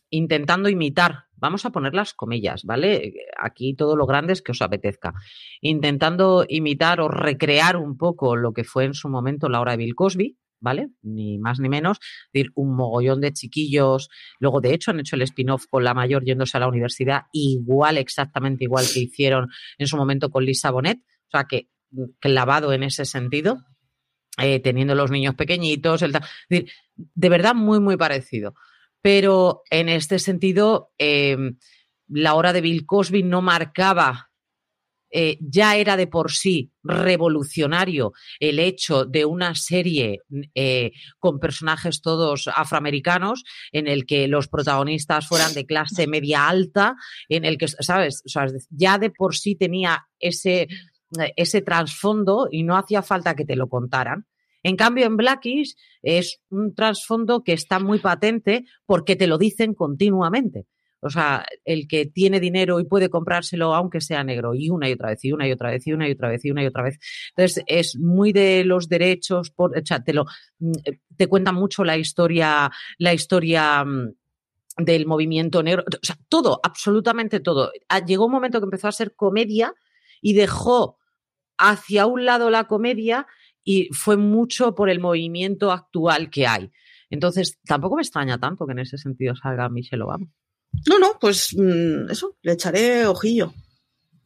[0.09, 3.13] intentando imitar vamos a poner las comillas, ¿vale?
[3.37, 5.13] Aquí todo lo grande es que os apetezca.
[5.61, 9.77] Intentando imitar o recrear un poco lo que fue en su momento la hora de
[9.77, 10.89] Bill Cosby, ¿vale?
[11.01, 11.97] Ni más ni menos.
[12.01, 14.09] Es decir, un mogollón de chiquillos.
[14.39, 17.97] Luego, de hecho, han hecho el spin-off con la mayor yéndose a la universidad, igual,
[17.97, 20.99] exactamente igual que hicieron en su momento con Lisa Bonet.
[20.99, 21.69] O sea, que
[22.19, 23.65] clavado en ese sentido.
[24.41, 26.13] Eh, teniendo los niños pequeñitos, es
[26.47, 28.53] decir, de verdad muy, muy parecido.
[29.01, 31.57] Pero en este sentido, em,
[32.07, 34.29] la hora de Bill Cosby no marcaba,
[35.11, 40.19] eh, ya era de por sí revolucionario el hecho de una serie
[40.53, 46.95] eh, con personajes todos afroamericanos, en el que los protagonistas fueran de clase media alta,
[47.27, 48.21] en el que, ¿sabes?
[48.69, 50.67] ya de por sí tenía ese,
[51.35, 54.27] ese trasfondo y no hacía falta que te lo contaran.
[54.63, 59.73] En cambio, en Blackish es un trasfondo que está muy patente porque te lo dicen
[59.73, 60.65] continuamente.
[61.01, 64.93] O sea, el que tiene dinero y puede comprárselo aunque sea negro, y una y
[64.93, 66.67] otra vez, y una y otra vez, y una y otra vez, y una y
[66.67, 66.99] otra vez.
[67.29, 70.25] Entonces, es muy de los derechos, por, te, lo,
[70.59, 70.71] mm,
[71.15, 74.13] te cuenta mucho la historia, la historia mm,
[74.77, 77.71] del movimiento negro, o sea, todo, absolutamente todo.
[77.87, 79.73] Ah, llegó un momento que empezó a ser comedia
[80.21, 80.97] y dejó
[81.57, 83.27] hacia un lado la comedia
[83.69, 86.71] y fue mucho por el movimiento actual que hay.
[87.11, 90.25] Entonces, tampoco me extraña tanto que en ese sentido salga Michelle Obama.
[90.89, 93.53] No, no, pues mm, eso, le echaré ojillo.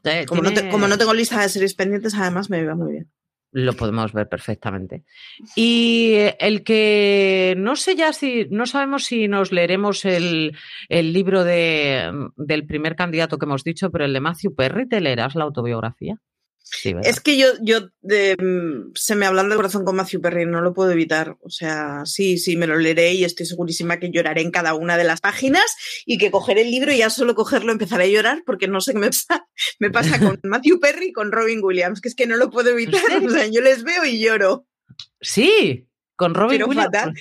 [0.06, 3.12] Eh, como, no como, no tengo lista de series pendientes, además me va muy bien.
[3.51, 5.03] Lo podemos ver perfectamente.
[5.58, 10.56] Y el que no sé ya si, no sabemos si nos leeremos el,
[10.88, 15.01] el libro de, del primer candidato que hemos dicho, pero el de Matthew Perry, ¿te
[15.01, 16.17] leerás la autobiografía?
[17.04, 20.73] Es que yo, yo mm, se me hablan del corazón con Matthew Perry, no lo
[20.73, 21.38] puedo evitar.
[21.41, 24.97] O sea, sí, sí, me lo leeré y estoy segurísima que lloraré en cada una
[24.97, 25.63] de las páginas
[26.06, 28.93] y que cogeré el libro y ya solo cogerlo empezaré a llorar porque no sé
[28.93, 29.47] qué me pasa,
[29.80, 32.69] me pasa con Matthew Perry y con Robin Williams, que es que no lo puedo
[32.69, 33.02] evitar.
[33.23, 34.67] O sea, yo les veo y lloro.
[35.21, 36.86] Sí, con Robin Pero Williams.
[36.86, 37.13] Fatal.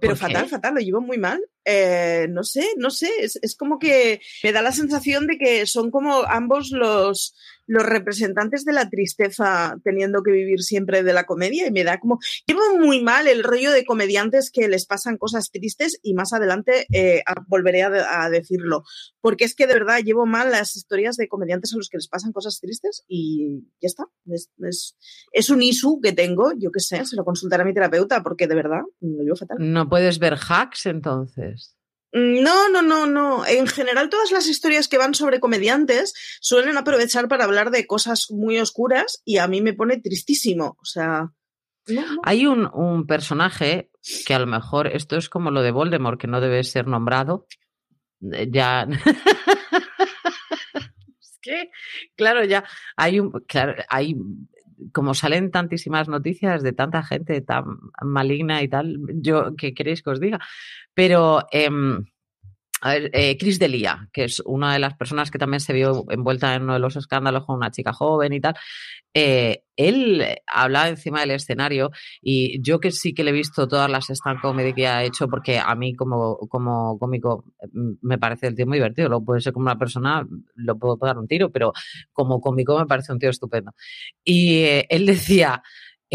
[0.00, 1.40] pero fatal, fatal, lo llevo muy mal.
[1.64, 5.66] Eh, no sé, no sé, es, es, como que me da la sensación de que
[5.66, 7.34] son como ambos los,
[7.66, 11.98] los representantes de la tristeza teniendo que vivir siempre de la comedia y me da
[11.98, 16.32] como, llevo muy mal el rollo de comediantes que les pasan cosas tristes y más
[16.32, 18.84] adelante eh, volveré a, decirlo,
[19.20, 22.08] porque es que de verdad llevo mal las historias de comediantes a los que les
[22.08, 24.50] pasan cosas tristes y ya está, es,
[25.32, 28.46] es, un isu que tengo, yo qué sé, se lo consultaré a mi terapeuta porque
[28.46, 29.58] de verdad lo llevo fatal.
[29.60, 31.53] No puedes ver hacks entonces.
[32.16, 33.44] No, no, no, no.
[33.44, 38.30] En general, todas las historias que van sobre comediantes suelen aprovechar para hablar de cosas
[38.30, 40.76] muy oscuras y a mí me pone tristísimo.
[40.80, 41.32] O sea.
[42.22, 43.90] Hay un, personaje
[44.24, 47.48] que a lo mejor esto es como lo de Voldemort, que no debe ser nombrado.
[48.32, 48.86] Eh, ya.
[51.20, 51.72] es que,
[52.14, 52.62] claro, ya
[52.96, 53.32] hay un.
[53.48, 54.14] Claro, hay
[54.92, 57.64] como salen tantísimas noticias de tanta gente tan
[58.02, 60.40] maligna y tal, yo, ¿qué queréis que os diga?
[60.94, 62.04] Pero, em,
[62.84, 66.04] a ver, eh, Chris Delia, que es una de las personas que también se vio
[66.10, 68.56] envuelta en uno de los escándalos con una chica joven y tal,
[69.14, 73.90] eh, él hablaba encima del escenario y yo que sí que le he visto todas
[73.90, 78.48] las stand comedy que ha hecho, porque a mí como, como cómico mm, me parece
[78.48, 81.50] el tío muy divertido, lo puede ser como una persona, lo puedo pegar un tiro,
[81.50, 81.72] pero
[82.12, 83.72] como cómico me parece un tío estupendo.
[84.22, 85.62] Y eh, él decía,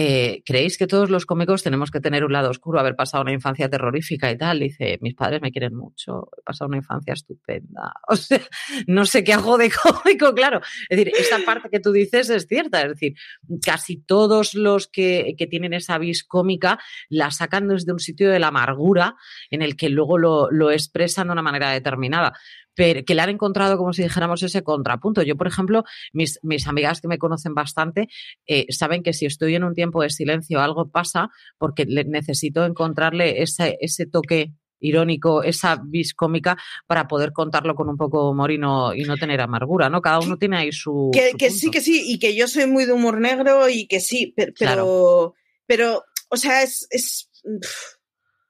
[0.01, 3.33] eh, ¿creéis que todos los cómicos tenemos que tener un lado oscuro, haber pasado una
[3.33, 4.61] infancia terrorífica y tal?
[4.61, 7.91] Dice, mis padres me quieren mucho, he pasado una infancia estupenda.
[8.07, 8.39] O sea,
[8.87, 10.61] no sé qué hago de cómico, claro.
[10.87, 13.15] Es decir, esta parte que tú dices es cierta, es decir,
[13.61, 18.47] casi todos los que, tienen esa vis cómica la sacan desde un sitio de la
[18.47, 19.15] amargura
[19.49, 22.33] en el que luego lo, lo expresan de una manera determinada
[22.75, 25.21] que le han encontrado, como si dijéramos, ese contrapunto.
[25.21, 28.07] Yo, por ejemplo, mis, mis amigas que me conocen bastante
[28.47, 33.41] eh, saben que si estoy en un tiempo de silencio algo pasa porque necesito encontrarle
[33.41, 38.51] ese, ese toque irónico, esa vis cómica para poder contarlo con un poco de humor
[38.51, 40.01] y no, y no tener amargura, ¿no?
[40.01, 41.11] Cada uno tiene ahí su...
[41.13, 44.33] Que, sí, que sí, y que yo soy muy de humor negro y que sí,
[44.57, 46.87] pero, pero, o sea, es...
[46.91, 47.29] es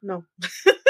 [0.01, 0.27] no.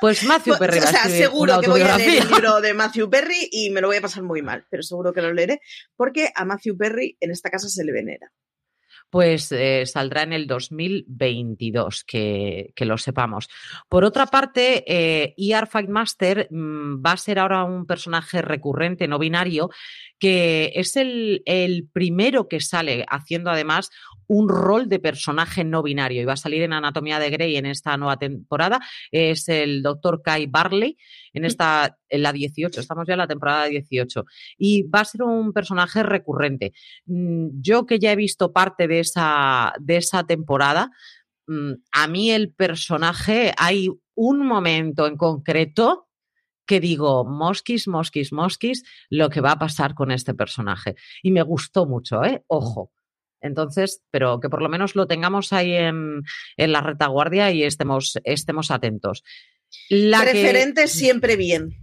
[0.00, 0.78] Pues Matthew Perry.
[0.78, 3.88] o sea, seguro que voy a leer el libro de Matthew Perry y me lo
[3.88, 5.60] voy a pasar muy mal, pero seguro que lo leeré
[5.96, 8.32] porque a Matthew Perry en esta casa se le venera
[9.14, 13.48] pues eh, saldrá en el 2022, que, que, lo sepamos.
[13.88, 19.20] Por otra parte, eh, ER Fightmaster mm, va a ser ahora un personaje recurrente, no
[19.20, 19.70] binario,
[20.18, 23.90] que es el, el, primero que sale haciendo además
[24.26, 27.66] un rol de personaje no binario y va a salir en Anatomía de Grey en
[27.66, 28.80] esta nueva temporada.
[29.10, 30.96] Es el doctor Kai Barley
[31.32, 34.24] en esta, en la 18, estamos ya en la temporada 18
[34.58, 36.72] y va a ser un personaje recurrente.
[37.06, 40.90] Mm, yo que ya he visto parte de esa, de esa temporada,
[41.46, 46.08] mm, a mí el personaje, hay un momento en concreto
[46.66, 50.94] que digo, mosquis, mosquis, mosquis, lo que va a pasar con este personaje.
[51.22, 52.42] Y me gustó mucho, ¿eh?
[52.46, 52.90] Ojo.
[53.44, 56.22] Entonces, pero que por lo menos lo tengamos ahí en,
[56.56, 59.22] la retaguardia y estemos, estemos atentos.
[59.90, 61.76] Referente siempre bien.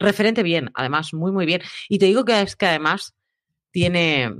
[0.00, 1.62] Referente bien, además, muy, muy bien.
[1.88, 3.14] Y te digo que es que además
[3.70, 4.34] tiene,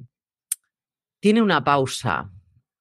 [1.21, 2.31] tiene una pausa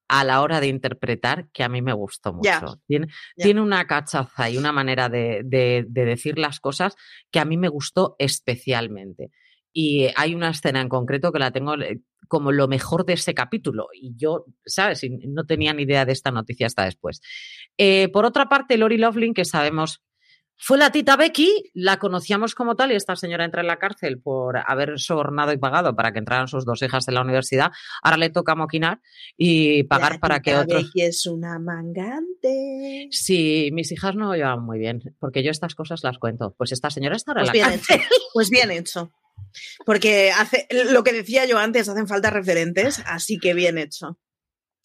[0.08, 2.82] a la hora de interpretar que a mí me gustó mucho.
[2.88, 6.96] tiene, tiene, una cachaza y una manera de, de, decir las cosas
[7.30, 9.30] que a mí me gustó especialmente.
[9.72, 11.76] Y hay una escena en concreto que la tengo
[12.28, 13.88] como lo mejor de ese capítulo.
[13.94, 15.02] Y yo, ¿sabes?
[15.28, 17.22] No tenía ni idea de esta noticia hasta después.
[17.78, 20.04] Eh, por otra parte, Lori Loughlin, que sabemos
[20.60, 24.20] Fue la tita Becky, la conocíamos como tal y esta señora entra en la cárcel
[24.20, 27.72] por haber sobornado y pagado para que entraran sus dos hijas en la universidad.
[28.02, 29.00] Ahora le toca moquinar
[29.38, 30.86] y pagar para que otros.
[30.86, 33.08] Becky es una mangante.
[33.12, 36.56] Sí, mis hijas no llevan muy bien, porque yo estas cosas las cuento.
[36.58, 38.02] Pues esta señora está ahora pues en la cárcel.
[38.34, 39.12] Pues bien hecho.
[39.86, 44.18] Porque hace lo que decía yo antes, hacen falta referentes, así que bien hecho.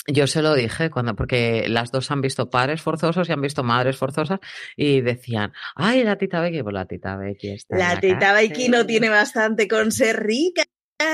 [0.09, 3.63] Yo se lo dije cuando, porque las dos han visto padres forzosos y han visto
[3.63, 4.41] madres forzosas
[4.77, 7.77] y decían, ay, la tita Becky, pues la tita Becky está.
[7.77, 10.65] La, tita Becky no tiene bastante con ser rica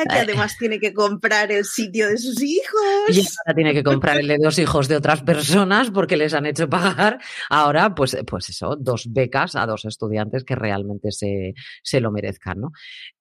[0.09, 3.09] que además tiene que comprar el sitio de sus hijos.
[3.09, 6.47] Y ahora tiene que comprar el de dos hijos de otras personas porque les han
[6.47, 7.19] hecho pagar.
[7.51, 12.61] Ahora, pues, pues eso, dos becas a dos estudiantes que realmente se, se lo merezcan,
[12.61, 12.73] ¿no?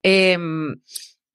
[0.02, 0.76] Em,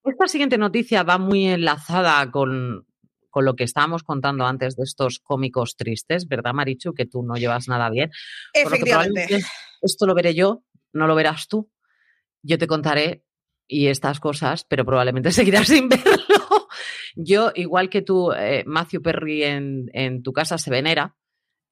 [0.04, 2.86] esta siguiente noticia va muy enlazada con,
[3.30, 6.92] con lo que estábamos contando antes de estos cómicos tristes, ¿verdad, Marichu?
[6.92, 8.10] Que tú no llevas nada bien.
[8.52, 9.40] Efectivamente.
[9.80, 11.70] Esto lo veré yo, no lo verás tú.
[12.42, 13.24] Yo te contaré
[13.72, 16.68] y estas cosas, pero probablemente seguirás sin verlo.
[17.16, 21.16] Yo, igual que tú, eh, Matthew Perry en, en, tu casa se venera,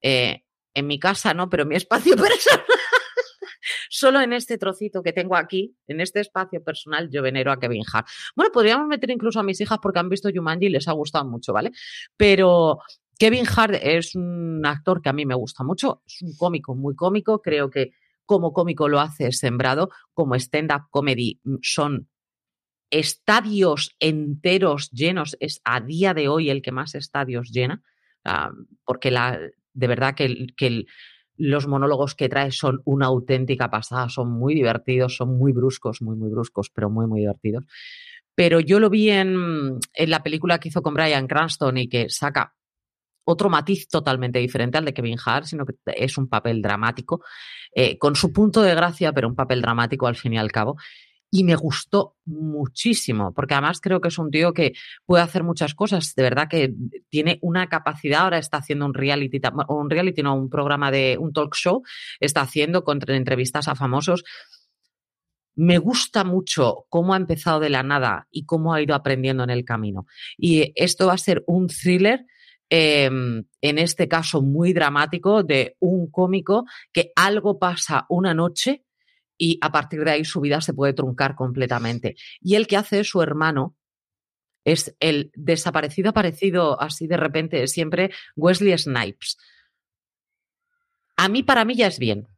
[0.02, 2.64] eh, en mi casa no, pero mi espacio personal
[3.90, 7.82] Solo en este trocito que tengo aquí, en este espacio personal, yo venero a Kevin
[7.92, 8.06] Hart.
[8.34, 11.26] Bueno, podríamos meter incluso a mis hijas porque han visto Jumanji y les ha gustado
[11.26, 11.72] mucho, ¿vale?
[12.16, 12.78] Pero
[13.18, 16.94] Kevin Hart es un actor que a mí me gusta mucho, es un cómico muy
[16.94, 17.92] cómico, creo que
[18.30, 22.08] como cómico lo hace sembrado, como stand-up comedy mm, son
[22.88, 27.82] estadios enteros llenos, es a día de hoy el que más estadios llena,
[28.24, 28.52] ah,
[28.84, 29.36] porque la,
[29.72, 30.86] de verdad que,
[31.36, 36.14] los monólogos que trae son una auténtica pasada, son muy divertidos, son muy bruscos, muy,
[36.14, 37.64] muy bruscos, pero muy, muy divertidos.
[38.36, 42.10] Pero yo lo vi en, en la película que hizo con Brian Cranston y que
[42.10, 42.54] saca
[43.30, 47.22] otro matiz totalmente diferente al de Kevin Hart, sino que es un papel dramático,
[47.74, 50.76] eh, con su punto de gracia, pero un papel dramático al fin y al cabo
[51.30, 54.72] y me gustó muchísimo, porque además creo que es un tío que
[55.06, 56.74] puede hacer muchas cosas, de verdad que
[57.08, 61.32] tiene una capacidad, ahora está haciendo un reality, un reality, no, un programa de un
[61.32, 61.82] talk show,
[62.18, 64.24] está haciendo contra entrevistas a famosos.
[65.54, 69.50] Me gusta mucho cómo ha empezado de la nada y cómo ha ido aprendiendo en
[69.50, 70.06] el camino.
[70.36, 72.24] Y esto va a ser un thriller
[72.70, 78.84] em, en este caso muy dramático de un cómico que algo pasa una noche
[79.36, 82.16] y a partir de ahí su vida se puede truncar completamente.
[82.40, 83.76] Y el que hace su hermano
[84.64, 89.38] es el desaparecido aparecido así de repente siempre Wesley Snipes.
[91.16, 92.28] A mí, para mí ya es bien.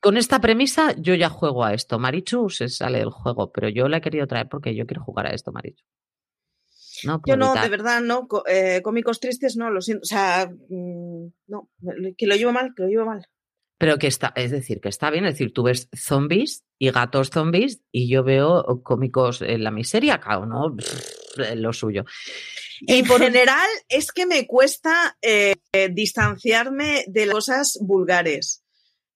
[0.00, 1.98] Con esta premisa yo ya juego a esto.
[1.98, 5.26] Marichu se sale del juego, pero yo la he querido traer porque yo quiero jugar
[5.26, 5.84] a esto, Marichu.
[7.04, 8.26] No, yo no, de verdad, no.
[8.46, 10.02] Eh, cómicos tristes, no, lo siento.
[10.02, 11.70] O sea, mm, no,
[12.16, 13.26] que lo llevo mal, que lo llevo mal
[13.80, 17.30] pero que está, es decir, que está bien, es decir, tú ves zombies y gatos
[17.30, 20.76] zombies y yo veo cómicos en la miseria, claro, ¿no?
[21.56, 22.04] lo suyo.
[22.82, 25.54] Y por general es que me cuesta eh,
[25.92, 28.62] distanciarme de las cosas vulgares.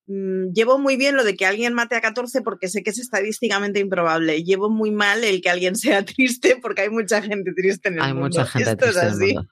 [0.07, 2.99] Mm, llevo muy bien lo de que alguien mate a 14 porque sé que es
[2.99, 4.43] estadísticamente improbable.
[4.45, 8.03] Llevo muy mal el que alguien sea triste porque hay mucha gente triste en el
[8.03, 8.39] hay mundo.
[8.39, 9.49] Hay mucha gente triste en el mundo.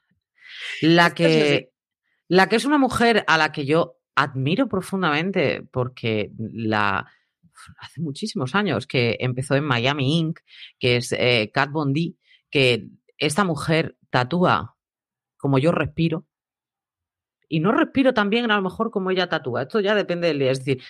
[0.80, 1.70] La que,
[2.28, 7.06] la que es una mujer a la que yo admiro profundamente porque la
[7.78, 10.40] hace muchísimos años que empezó en Miami Inc.,
[10.78, 12.18] que es eh, Kat Bondi,
[12.50, 12.88] que
[13.18, 14.76] esta mujer tatúa
[15.36, 16.26] como yo respiro.
[17.52, 19.64] Y no respiro tan bien a lo mejor como ella tatúa.
[19.64, 20.52] Esto ya depende del día.
[20.52, 20.82] Es decir,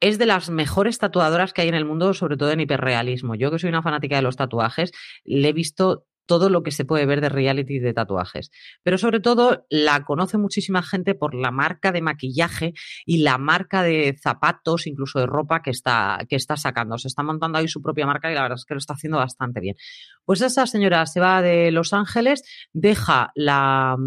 [0.00, 3.34] es de las mejores tatuadoras que hay en el mundo, sobre todo en hiperrealismo.
[3.34, 4.92] Yo que soy una fanática de los tatuajes,
[5.24, 8.50] le he visto todo lo que se puede ver de reality de tatuajes.
[8.82, 12.72] Pero sobre todo la conoce muchísima gente por la marca de maquillaje
[13.04, 16.96] y la marca de zapatos, incluso de ropa que está, que está sacando.
[16.96, 19.18] Se está montando ahí su propia marca y la verdad es que lo está haciendo
[19.18, 19.76] bastante bien.
[20.24, 22.42] Pues esa señora se va de Los Ángeles,
[22.72, 23.98] deja la,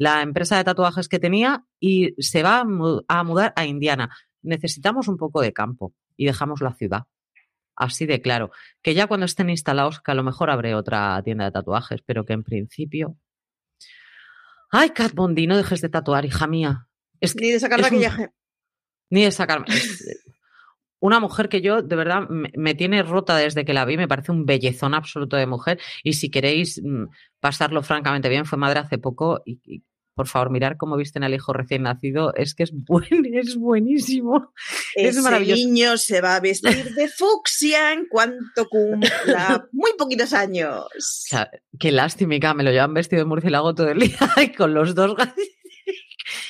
[0.00, 2.64] la empresa de tatuajes que tenía y se va
[3.08, 4.08] a mudar a Indiana.
[4.40, 7.04] Necesitamos un poco de campo y dejamos la ciudad
[7.80, 8.50] así de claro.
[8.82, 12.24] Que ya cuando estén instalados, que a lo mejor abre otra tienda de tatuajes, pero
[12.24, 13.16] que en principio.
[14.70, 16.86] Ay, Cat Bondi, no dejes de tatuar, hija mía.
[17.40, 18.30] ni de sacar maquillaje.
[19.10, 19.66] Ni de sacarme.
[21.02, 24.32] Una mujer que yo, de verdad, me, tiene rota desde que la vi, me parece
[24.32, 25.80] un bellezón absoluto de mujer.
[26.04, 27.04] Y si queréis mm,
[27.40, 29.82] pasarlo francamente bien, fue madre hace poco y
[30.20, 34.52] por favor, mirar cómo visten al hijo recién nacido, es que es, buen, es buenísimo.
[34.94, 35.66] Ese es maravilloso.
[35.66, 40.84] niño se va a vestir de fucsia en cuanto cumpla muy poquitos años.
[41.78, 45.14] qué lástima, me lo llevan vestido de murciélago todo el día y con los dos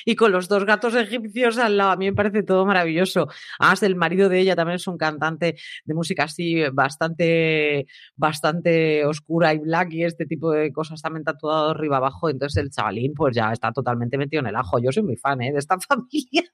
[0.05, 1.91] y con los dos gatos egipcios al lado.
[1.91, 3.29] A mí me parece todo maravilloso.
[3.59, 9.55] Además, el marido de ella también es un cantante de música así bastante, bastante oscura
[9.55, 12.29] y black y este tipo de cosas también tatuado arriba abajo.
[12.29, 14.79] Entonces el chavalín pues ya está totalmente metido en el ajo.
[14.79, 15.53] Yo soy muy fan ¿eh?
[15.53, 16.45] de esta familia.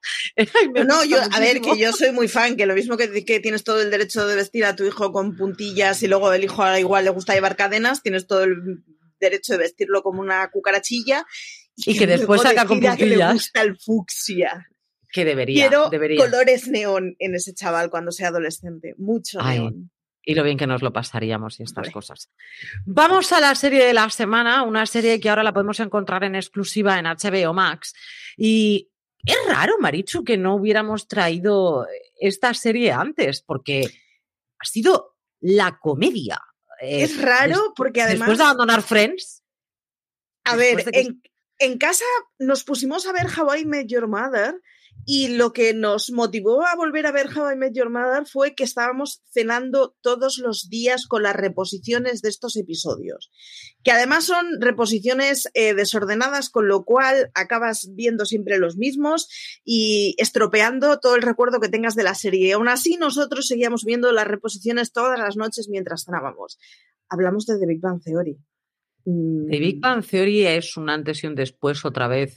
[0.87, 3.65] no, yo, a ver, que yo soy muy fan, que lo mismo que, que tienes
[3.65, 7.05] todo el derecho de vestir a tu hijo con puntillas y luego el hijo igual
[7.05, 8.85] le gusta llevar cadenas, tienes todo el
[9.21, 11.25] derecho de vestirlo como una cucarachilla
[11.87, 12.97] y, que, después saca con puntillas.
[12.97, 14.69] Que le gusta el fucsia.
[15.13, 15.69] Que debería.
[15.69, 16.19] Quiero debería.
[16.19, 18.95] colores neón en ese chaval cuando sea adolescente.
[18.99, 19.91] Mucho neón.
[20.29, 22.33] Y lo bien que nos lo pasaríamos y estas cosas.
[22.85, 26.35] Vamos a la serie de la semana, una serie que ahora la podemos encontrar en
[26.35, 27.95] exclusiva en HBO Max.
[28.37, 28.91] Y
[29.25, 31.87] es raro, Marichu, que no hubiéramos traído
[32.19, 33.85] esta serie antes, porque
[34.59, 36.41] ha sido la comedia.
[36.81, 38.29] Es raro porque además.
[38.29, 39.45] Después de abandonar Friends.
[40.43, 41.23] A ver, en,
[41.59, 42.05] en casa
[42.39, 44.61] nos pusimos a ver How I Met Your Mother
[45.09, 48.57] y lo que nos motivó a volver a ver How I Met Your Mother fue
[48.57, 53.31] que estábamos cenando todos los días con las reposiciones de estos episodios,
[53.85, 59.29] que además son reposiciones eh, desordenadas, con lo cual acabas viendo siempre los mismos
[59.65, 62.55] y estropeando todo el recuerdo que tengas de la serie.
[62.55, 66.59] Aún así, nosotros seguíamos viendo las reposiciones todas las noches mientras cenábamos.
[67.09, 68.41] Hablamos de The Big Bang Theory.
[69.07, 69.81] The Big mm.
[69.81, 72.35] Bang Theory es un antes y un después otra vez.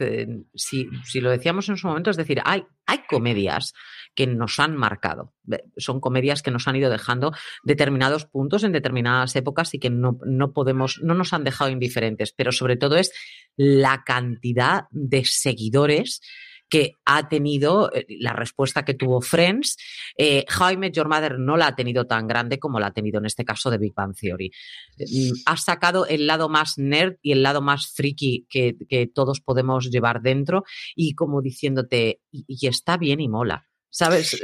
[0.54, 3.74] si, lo decíamos en su momento, es decir, hay, hay comedias
[4.14, 5.34] que nos han marcado.
[5.78, 7.32] Son comedias que nos han ido dejando
[7.64, 12.34] determinados puntos en determinadas épocas y que no, no podemos, no nos han dejado indiferentes.
[12.34, 13.12] Pero sobre todo es
[13.56, 16.22] la cantidad de seguidores
[16.70, 19.78] que ha tenido eh, la respuesta que tuvo Friends.
[20.18, 23.26] Eh, How Your Mother no la ha tenido tan grande como la ha tenido en
[23.26, 24.52] este caso de Big Bang Theory.
[24.98, 28.76] Mm, ha sacado el lado más nerd y el lado más friki que,
[29.14, 30.64] todos podemos llevar dentro
[30.96, 33.68] y como diciéndote, y, está bien y mola.
[33.90, 34.36] ¿Sabes?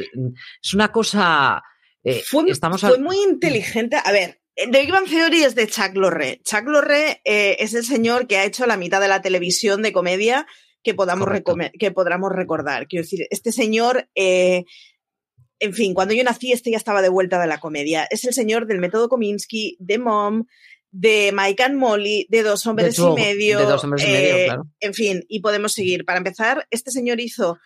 [0.61, 1.61] Es una cosa...
[2.03, 3.97] Eh, fue, estamos fue muy inteligente.
[4.03, 6.41] A ver, The Big Bang Theory es de Chuck Lorre.
[6.43, 10.47] Chuck Lorre es el señor que ha hecho la mitad de la televisión de comedia
[10.85, 11.27] que podamos,
[11.79, 12.87] que podamos recordar.
[12.87, 14.65] Quiero decir, este señor, eh,
[15.59, 18.07] en fin, cuando yo nací, este ya estaba de vuelta de la comedia.
[18.11, 20.45] Es el señor del método Kominsky, de Mom,
[20.91, 23.57] de Mike and Molly, de Dos Hombres y Medio.
[23.57, 24.67] De Dos Hombres y Medio, eh, claro.
[24.79, 26.05] En fin, y podemos seguir.
[26.05, 27.57] Para empezar, este señor hizo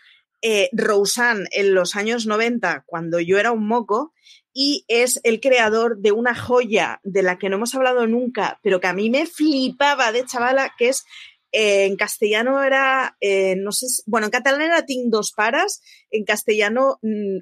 [0.41, 4.13] eh, Roseanne en los años 90, cuando yo era un moco,
[4.53, 8.79] y es el creador de una joya de la que no hemos hablado nunca, pero
[8.79, 11.03] que a mí me flipaba de chavala, que es
[11.51, 15.81] eh, en castellano era, eh, no sé, bueno, en catalán era Ting dos paras,
[16.11, 17.37] en castellano mm,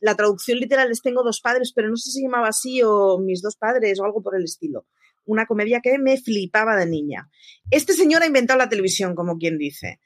[0.00, 3.42] la traducción literal es Tengo dos padres, pero no sé si llamaba así o Mis
[3.42, 4.86] dos padres o algo por el estilo.
[5.24, 7.28] Una comedia que me flipaba de niña.
[7.70, 10.00] Este señor ha inventado la televisión, como quien dice.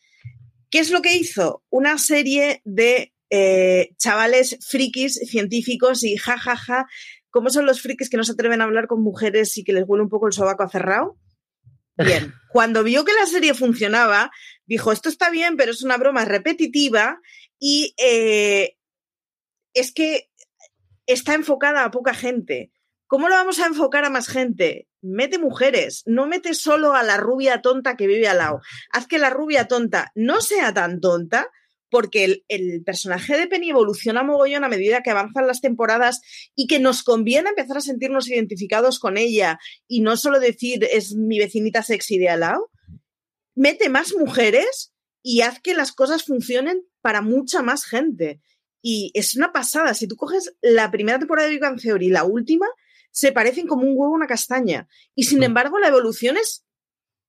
[0.71, 1.63] ¿Qué es lo que hizo?
[1.71, 6.57] Una serie de eh, chavales frikis científicos y jajaja.
[6.57, 6.87] Ja, ja,
[7.35, 9.83] ¿Cómo son los frikis que no se atreven a hablar con mujeres y que les
[9.89, 11.19] huele un poco el sobaco a cerrado?
[11.97, 14.31] Bien, cuando vio que la serie funcionaba,
[14.67, 17.21] dijo, esto está bien, pero es una broma repetitiva
[17.59, 18.77] y eh,
[19.75, 20.31] es que
[21.07, 22.73] está enfocada a poca gente.
[23.07, 24.89] ¿Cómo lo vamos a enfocar a más gente?
[25.03, 28.61] Mete mujeres, no mete solo a la rubia tonta que vive al lado.
[28.91, 31.51] Haz que la rubia tonta no sea tan tonta,
[31.91, 36.21] porque el, personaje de Penny evoluciona mogollón a medida que avanzan las temporadas
[36.55, 41.15] y que nos conviene empezar a sentirnos identificados con ella y no solo decir es
[41.15, 42.71] mi vecinita sexy de al lado.
[43.55, 48.41] Mete más mujeres y haz que las cosas funcionen para mucha más gente.
[48.83, 49.95] Y es una pasada.
[49.95, 52.67] Si tú coges la primera temporada de Big Bang Theory y la última,
[53.11, 54.89] se parecen como un huevo a una castaña.
[55.15, 55.45] Y sin mm.
[55.45, 56.65] embargo, la evolución es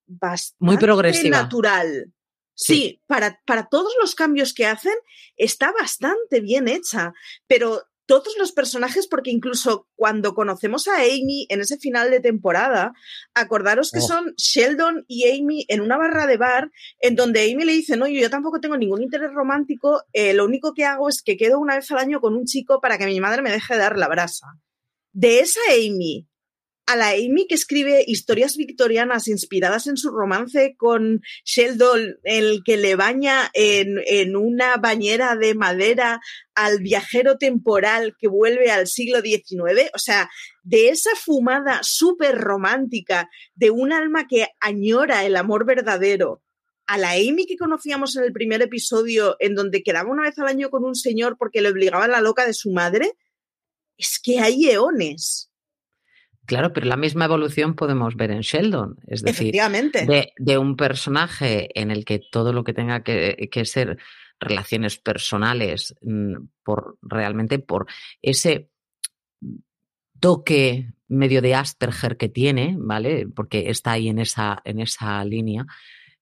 [0.07, 1.43] bastante Muy progresiva.
[1.43, 2.11] natural.
[2.55, 4.95] Sí, para, para todos los cambios que hacen
[5.35, 7.13] está bastante bien hecha,
[7.47, 12.93] pero todos los personajes, porque incluso cuando conocemos a Amy en ese final de temporada,
[13.33, 14.07] acordaros que oh.
[14.07, 18.07] son Sheldon y Amy en una barra de bar, en donde Amy le dice, no,
[18.07, 21.75] yo, tampoco tengo ningún interés romántico, eh, lo único que hago es que quedo una
[21.75, 24.47] vez al año con un chico para que mi madre me deje dar la brasa.
[25.11, 26.27] De esa Amy
[26.85, 32.77] a la Amy que escribe historias victorianas inspiradas en su romance con Sheldon, el que
[32.77, 36.21] le baña en, una bañera de madera
[36.53, 40.29] al viajero temporal que vuelve al siglo XIX, o sea,
[40.63, 46.43] de esa fumada súper romántica de un alma que añora el amor verdadero,
[46.87, 50.47] a la Amy que conocíamos en el primer episodio, en donde quedaba una vez al
[50.47, 53.13] año con un señor porque le obligaba a la loca de su madre,
[53.97, 55.49] es que hay eones.
[56.45, 58.97] Claro, pero la misma evolución podemos ver en Sheldon.
[59.07, 63.65] Es decir, de, de, un personaje en el que todo lo que tenga que, que
[63.65, 63.97] ser
[64.39, 67.87] relaciones personales, mm, por realmente por
[68.21, 68.69] ese
[70.19, 73.27] toque medio de Asperger que tiene, ¿vale?
[73.27, 75.65] Porque está ahí en esa, en esa línea,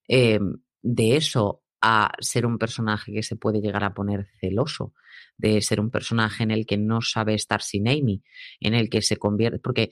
[0.07, 0.39] eh,
[0.81, 4.93] de eso a ser un personaje que se puede llegar a poner celoso,
[5.37, 8.23] de ser un personaje en el que no sabe estar sin Amy,
[8.59, 9.91] en el que se convierte, porque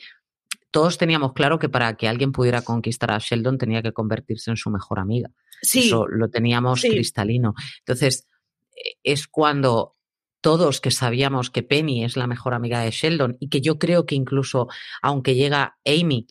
[0.72, 4.58] todos teníamos claro que para que alguien pudiera conquistar a Sheldon tenía que convertirse en
[4.58, 5.30] su mejor amiga.
[5.62, 5.88] Sí.
[5.88, 7.54] Eso lo teníamos cristalino.
[7.80, 8.28] Entonces,
[8.76, 9.96] e, es cuando
[10.40, 14.06] todos que sabíamos que Penny es la mejor amiga de Sheldon y que yo creo
[14.06, 14.70] que incluso
[15.02, 16.26] aunque llega Amy,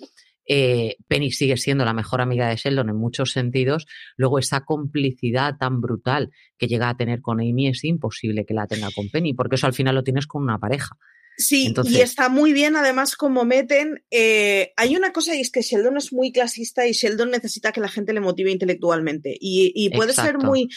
[0.47, 3.87] eh, Penny sigue siendo la mejor amiga de Sheldon en muchos sentidos,
[4.17, 8.67] luego esa complicidad tan brutal que llega a tener con Amy es imposible que la
[8.67, 10.97] tenga con Penny, porque eso al final lo tienes con una pareja.
[11.41, 14.05] Sí, y está muy bien además como meten.
[14.11, 17.81] Eh, hay una cosa y es que Sheldon es muy clasista y Sheldon necesita que
[17.81, 19.37] la gente le motive intelectualmente.
[19.41, 20.69] Y, puede ser muy,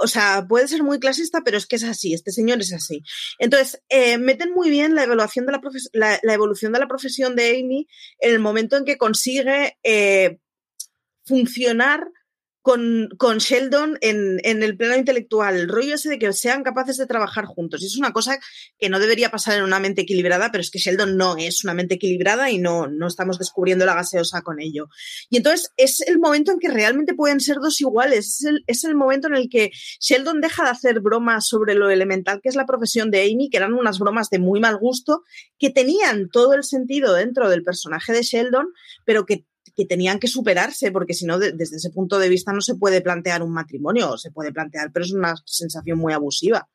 [0.00, 3.02] o sea, puede ser muy clasista, pero es que es así, este señor es así.
[3.38, 7.58] Entonces, eh, meten muy bien la evaluación de la, la, evolución de la profesión de
[7.58, 7.88] Amy
[8.20, 10.38] en el momento en que consigue eh,
[11.24, 12.06] funcionar
[12.64, 16.96] con, con Sheldon en, en, el plano intelectual, el rollo ese de que sean capaces
[16.96, 17.82] de trabajar juntos.
[17.82, 18.38] Y es una cosa
[18.78, 21.74] que no debería pasar en una mente equilibrada, pero es que Sheldon no es una
[21.74, 24.88] mente equilibrada y no, no estamos descubriendo la gaseosa con ello.
[25.28, 28.40] Y entonces es el momento en que realmente pueden ser dos iguales.
[28.40, 31.90] Es el, es el momento en el que Sheldon deja de hacer bromas sobre lo
[31.90, 35.22] elemental que es la profesión de Amy, que eran unas bromas de muy mal gusto,
[35.58, 38.68] que tenían todo el sentido dentro del personaje de Sheldon,
[39.04, 39.44] pero que
[39.76, 43.00] que tenían que superarse, porque si no, desde ese punto de vista no se puede
[43.00, 46.68] plantear un matrimonio, se puede plantear, pero es una sensación muy abusiva.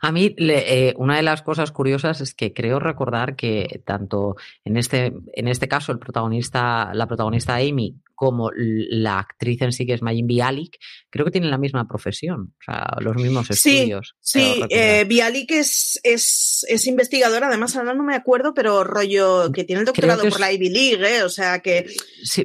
[0.00, 4.76] A mí, eh, una de las cosas curiosas es que creo recordar que tanto en
[4.76, 9.92] este, en este caso el protagonista, la protagonista Amy, como la actriz en sí, que
[9.92, 10.76] es Mayim Bialik,
[11.08, 14.16] creo que tienen la misma profesión, o sea, los mismos estudios.
[14.18, 19.62] Sí, eh, Bialik es, es, es, investigadora, además ahora no me acuerdo, pero rollo que
[19.62, 21.22] tiene el doctorado por la Ivy League, ¿eh?
[21.22, 21.86] o sea, que,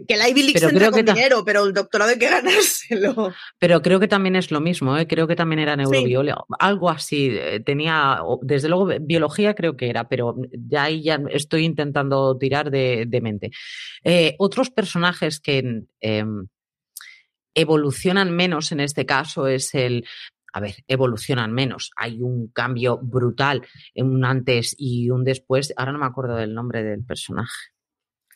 [0.08, 3.34] que la Ivy League se con dinero, pero el doctorado hay que ganárselo.
[3.58, 5.08] Pero creo que también es lo mismo, ¿eh?
[5.08, 10.08] creo que también era neurobiólogo, algo así, eh, tenía, desde luego, biología creo que era,
[10.08, 13.50] pero ya ahí ya estoy intentando tirar de, de mente.
[14.38, 15.63] Otros personajes que
[16.00, 16.48] Em,
[17.56, 20.06] evolucionan menos en este caso es el,
[20.54, 21.92] a ver, evolucionan menos.
[21.96, 25.74] Hay un cambio brutal, en un antes y un después.
[25.78, 27.74] Ahora no me acuerdo del nombre del personaje.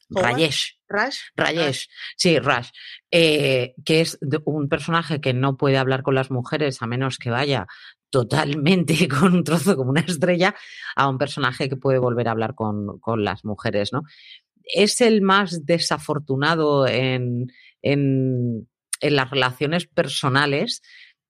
[0.09, 0.79] Rayesh.
[0.87, 1.17] Rash.
[1.35, 1.89] Rayesh.
[2.15, 2.69] Sí, Rash.
[3.11, 7.29] Eh, que es un personaje que no puede hablar con las mujeres a menos que
[7.29, 7.67] vaya
[8.09, 10.55] totalmente con un trozo como una estrella
[10.95, 14.03] a un personaje que puede volver a hablar con, con las mujeres, ¿no?
[14.73, 17.47] Es el más desafortunado en,
[17.81, 18.67] en,
[19.01, 20.81] las relaciones personales,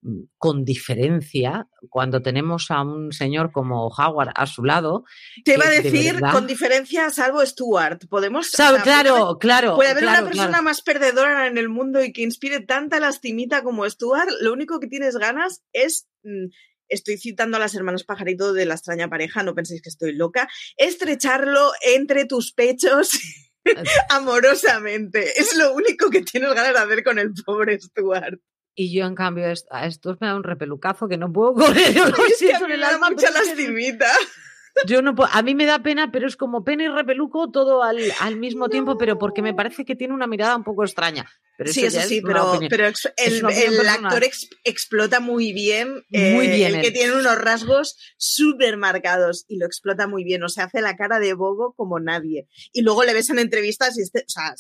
[0.01, 5.03] mm, con diferencia, cuando tenemos a un señor como Howard a su lado.
[5.43, 8.07] Te iba a decir, con diferencia, salvo Stuart.
[8.09, 8.51] Podemos.
[8.83, 9.75] claro, claro.
[9.75, 13.89] Puede haber una persona más perdedora en el mundo y que inspire tanta lastimita como
[13.89, 14.29] Stuart.
[14.41, 16.47] Lo único que tienes ganas es mm,
[16.89, 20.47] estoy citando a las hermanas pajarito de la extraña pareja, no penséis que estoy loca,
[20.77, 23.11] estrecharlo entre tus pechos
[24.09, 25.39] amorosamente.
[25.39, 28.39] Es lo único que tienes ganas de hacer con el pobre Stuart.
[28.79, 31.93] Y yo, en cambio, a estos me da un repelucazo que no puedo correr.
[31.93, 34.11] Yo me da mucha lastimita.
[34.85, 37.83] Yo no puedo, a mí me da pena, pero es como pena y repeluco todo
[37.83, 41.27] al, al mismo tiempo, pero porque me parece que tiene una mirada un poco extraña.
[41.57, 44.23] Pero sí, eso sí, pero, pero el, actor
[44.63, 46.05] explota muy bien.
[46.09, 46.75] Muy eh, bien.
[46.75, 50.43] El que tiene unos rasgos súper marcados y lo explota muy bien.
[50.43, 52.47] O sea, hace la cara de bobo como nadie.
[52.73, 54.53] Y luego le ves en entrevistas y este, o sea,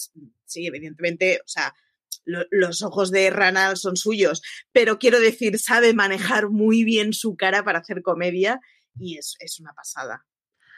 [0.45, 1.75] sí, evidentemente, o sea,
[2.25, 4.41] los ojos de Ranal son suyos,
[4.71, 8.59] pero quiero decir, sabe manejar muy bien su cara para hacer comedia
[8.99, 10.25] y es, es una pasada.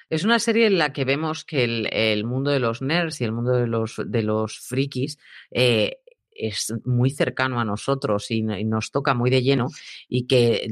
[0.10, 3.26] Es una serie en la que vemos que el, el, mundo de los nerds y
[3.26, 5.20] el mundo de los, de los frikis
[5.52, 6.02] eh,
[6.40, 9.68] es muy cercano a nosotros y, nos toca muy de lleno
[10.08, 10.68] y que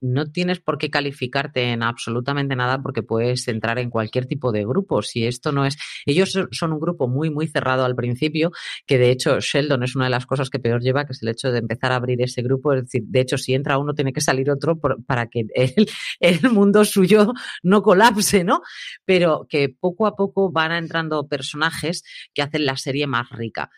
[0.00, 4.64] no tienes por qué calificarte en absolutamente nada porque puedes entrar en cualquier tipo de
[4.64, 5.02] grupo.
[5.02, 5.76] Si esto no es,
[6.06, 8.52] ellos son un grupo muy, muy cerrado al principio,
[8.86, 11.28] que de hecho Sheldon es una de las cosas que peor lleva, que es el
[11.28, 12.72] hecho de empezar a abrir ese grupo.
[12.72, 15.72] Es decir, de hecho, si entra uno, tiene que salir otro para que el,
[16.20, 17.32] el mundo suyo
[17.62, 18.62] no colapse, ¿no?
[19.04, 23.70] Pero que poco a poco van entrando personajes que hacen la serie más rica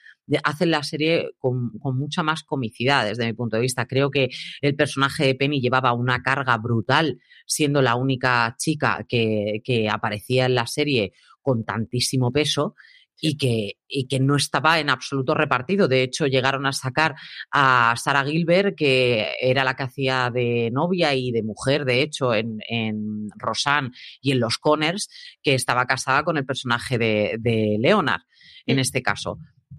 [0.42, 3.86] hacen la serie con, mucha más comicidad desde mi punto de vista.
[3.86, 9.60] Creo que el personaje de Penny llevaba una carga brutal siendo la única chica que,
[9.64, 11.12] que aparecía en la serie
[11.42, 12.74] con tantísimo peso
[13.20, 15.88] y que, y que no estaba en absoluto repartido.
[15.88, 17.14] De hecho, llegaron a sacar
[17.50, 22.34] a Sara Gilbert, que era la que hacía de novia y de mujer, de hecho,
[22.34, 25.08] en, en Rosanne y en Los Conners,
[25.42, 28.22] que estaba casada con el personaje de, de Leonard,
[28.66, 29.38] en este caso.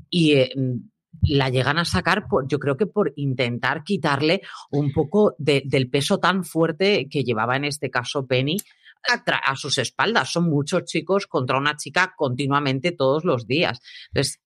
[0.09, 0.51] Y eh,
[1.23, 4.41] la llegan a sacar, por, yo creo que por intentar quitarle
[4.71, 8.57] un poco del peso tan fuerte que llevaba en este caso Penny
[9.07, 10.31] a, sus espaldas.
[10.31, 13.79] Son muchos chicos contra una chica continuamente todos los días.
[14.07, 14.41] Entonces,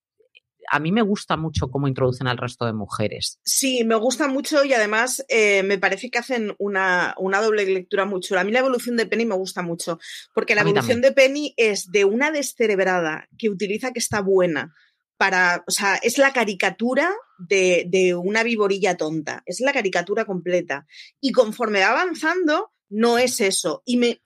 [0.71, 3.39] a mí me gusta mucho cómo introducen al resto de mujeres.
[3.43, 8.19] Sí, me gusta mucho y además eh, me parece que hacen una, doble lectura muy
[8.19, 8.41] chula.
[8.41, 9.99] A mí la evolución de Penny me gusta mucho,
[10.33, 14.75] porque la evolución de Penny es de una descerebrada que utiliza que está buena
[15.19, 20.87] para, o sea, es la caricatura de, de una viborilla tonta, es la caricatura completa.
[21.19, 23.83] Y conforme va avanzando, no es eso.
[23.85, 24.21] Y me,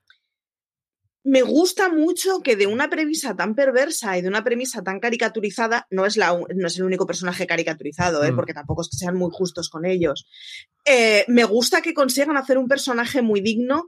[1.23, 5.87] me gusta mucho que de una premisa tan perversa y de una premisa tan caricaturizada,
[5.89, 8.31] no es, la, no es el único personaje caricaturizado, ¿eh?
[8.31, 8.35] Mm.
[8.35, 10.27] porque tampoco es que sean muy justos con ellos.
[10.85, 13.87] Eh, me gusta que consigan hacer un personaje muy digno,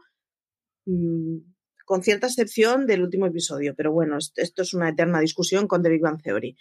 [0.87, 1.37] mm,
[1.85, 5.89] con cierta excepción del último episodio, pero bueno, esto es una eterna discusión con The
[5.89, 6.57] Big Theory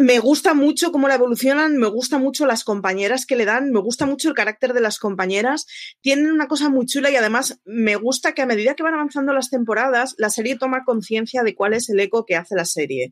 [0.00, 3.80] me gusta mucho cómo la evolucionan, me gusta mucho las compañeras que le dan, me
[3.80, 5.66] gusta mucho el carácter de las compañeras.
[6.00, 9.32] Tienen una cosa muy chula y además me gusta que a medida que van avanzando
[9.32, 13.10] las temporadas, la serie toma conciencia de cuál es el eco que hace la serie.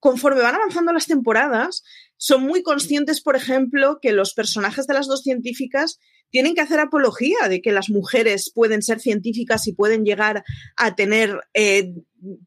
[0.00, 1.84] Conforme van avanzando las temporadas,
[2.16, 6.00] son muy conscientes, por ejemplo, que los personajes de las dos científicas
[6.30, 10.44] tienen que hacer apología de que las mujeres pueden ser científicas y pueden llegar
[10.76, 11.92] a tener eh,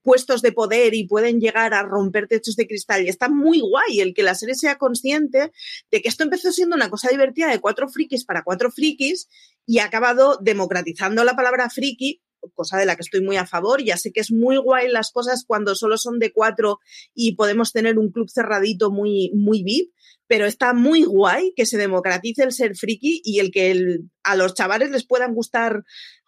[0.01, 3.03] puestos de poder y pueden llegar a romper techos de cristal.
[3.03, 5.51] Y está muy guay el que la serie sea consciente
[5.91, 9.27] de que esto empezó siendo una cosa divertida de cuatro frikis para cuatro frikis
[9.65, 12.21] y ha acabado democratizando la palabra friki
[12.53, 13.83] cosa de la que estoy muy a favor.
[13.83, 16.79] Ya sé que es muy guay las cosas cuando solo son de cuatro
[17.13, 19.91] y podemos tener un club cerradito muy, muy VIP,
[20.27, 24.53] pero está muy guay que se democratice el ser friki y el que a los
[24.53, 25.83] chavales les puedan gustar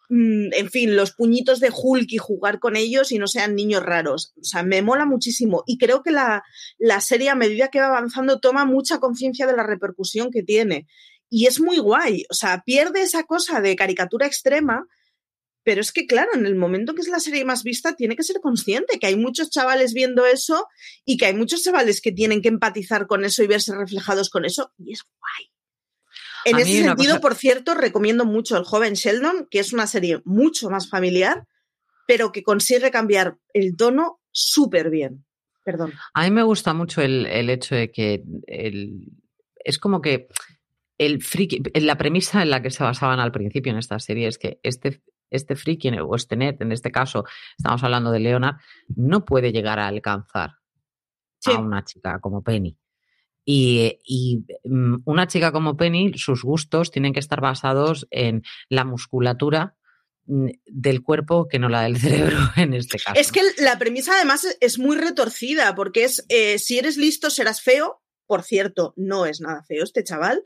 [0.09, 3.83] Mm, en fin, los puñitos de Hulk y jugar con ellos y no sean niños
[3.83, 4.33] raros.
[4.39, 5.63] O sea, me mola muchísimo.
[5.65, 6.43] Y creo que la,
[6.77, 10.87] la serie, a medida que va avanzando, toma mucha conciencia de la repercusión que tiene.
[11.29, 12.25] Y es muy guay.
[12.29, 14.85] O sea, pierde esa cosa de caricatura extrema,
[15.65, 18.21] pero es que, claro, en el momento que es la serie más vista, tiene que
[18.21, 20.67] ser consciente que hay muchos chavales viendo eso
[21.03, 24.45] y que hay muchos chavales que tienen que empatizar con eso y verse reflejados con
[24.45, 24.71] eso.
[24.77, 25.51] Y es guay.
[26.45, 30.69] En ese sentido, por cierto, recomiendo mucho El joven Sheldon, que es una serie mucho
[30.69, 31.47] más familiar,
[32.07, 35.25] pero que consigue cambiar el tono súper bien.
[35.63, 35.93] Perdón.
[36.13, 38.23] A mí me gusta mucho el, hecho de que
[39.63, 40.27] es como que
[40.99, 44.37] el friki, la premisa en la que se basaban al principio en esta serie es
[44.37, 47.25] que este, este friki o este net, en este caso
[47.57, 48.57] estamos hablando de Leonard,
[48.95, 50.55] no puede llegar a alcanzar
[51.45, 52.77] a una chica como Penny.
[53.47, 59.75] Y, mm, una chica como Penny, sus gustos tienen que estar basados en la musculatura
[60.25, 63.19] mm, del cuerpo que no la del cerebro en este caso.
[63.19, 67.61] Es que la premisa además es muy retorcida porque es eh, si eres listo serás
[67.61, 68.01] feo.
[68.25, 70.43] Por cierto, no es nada feo este chaval.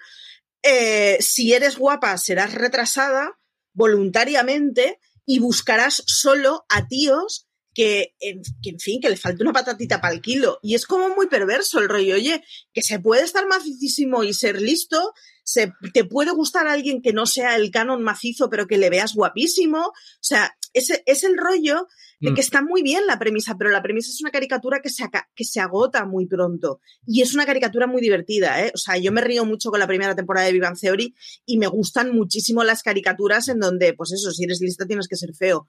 [0.61, 3.38] Eh, si eres guapa serás retrasada
[3.80, 8.43] voluntariamente y buscarás solo a tíos que en,
[8.80, 10.59] fin, que le falta una patatita para el kilo.
[10.61, 14.61] Y es como muy perverso el rollo, oye, que se puede estar macicísimo y ser
[14.61, 15.13] listo,
[15.45, 19.15] se, te puede gustar alguien que no sea el canon macizo, pero que le veas
[19.15, 19.80] guapísimo.
[19.80, 20.57] O sea,
[21.05, 21.88] es el rollo
[22.19, 22.45] de que mm.
[22.45, 25.05] está muy bien la premisa, pero la premisa es una caricatura que se,
[25.36, 26.82] que se agota muy pronto.
[27.05, 28.71] Y es una caricatura muy divertida, ¿eh?
[28.73, 31.15] O sea, yo me río mucho con la primera temporada de Vivan Theory
[31.45, 35.15] y me gustan muchísimo las caricaturas en donde, pues eso, si eres lista tienes que
[35.15, 35.67] ser feo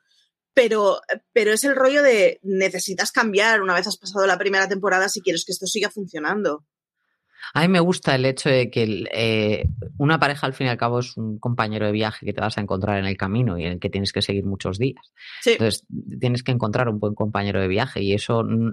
[0.52, 1.00] pero,
[1.32, 5.20] pero es el rollo de necesitas cambiar una vez has pasado la primera temporada si
[5.20, 6.66] quieres que esto siga funcionando.
[7.54, 9.68] A mí me gusta el hecho de que eh,
[9.98, 12.56] una pareja al fin y al cabo es un compañero de viaje que te vas
[12.58, 15.12] a encontrar en el camino y en el que tienes que seguir muchos días.
[15.44, 15.86] Entonces
[16.20, 18.72] tienes que encontrar un buen compañero de viaje y eso mm,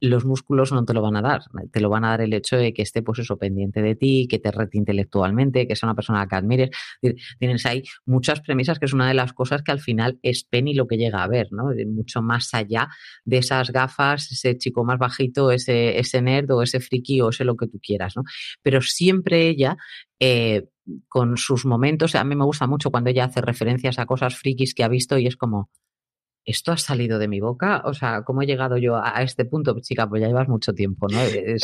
[0.00, 2.56] los músculos no te lo van a dar, te lo van a dar el hecho
[2.56, 5.94] de que esté pues eso pendiente de ti, que te rete intelectualmente, que sea una
[5.94, 6.70] persona que admires.
[7.38, 10.74] Tienes ahí muchas premisas que es una de las cosas que al final es Penny
[10.74, 11.70] lo que llega a ver, ¿no?
[11.86, 12.88] Mucho más allá
[13.24, 17.44] de esas gafas, ese chico más bajito, ese, ese nerd o ese friki o ese
[17.44, 18.22] lo que tú quieras, ¿no?
[18.62, 19.76] Pero siempre ella,
[20.20, 20.68] eh,
[21.08, 24.74] con sus momentos, a mí me gusta mucho cuando ella hace referencias a cosas frikis
[24.74, 25.70] que ha visto y es como,
[26.44, 27.82] ¿esto ha salido de mi boca?
[27.84, 29.78] O sea, ¿cómo he llegado yo a este punto?
[29.80, 31.20] Chica, pues ya llevas mucho tiempo, ¿no?
[31.22, 31.58] el,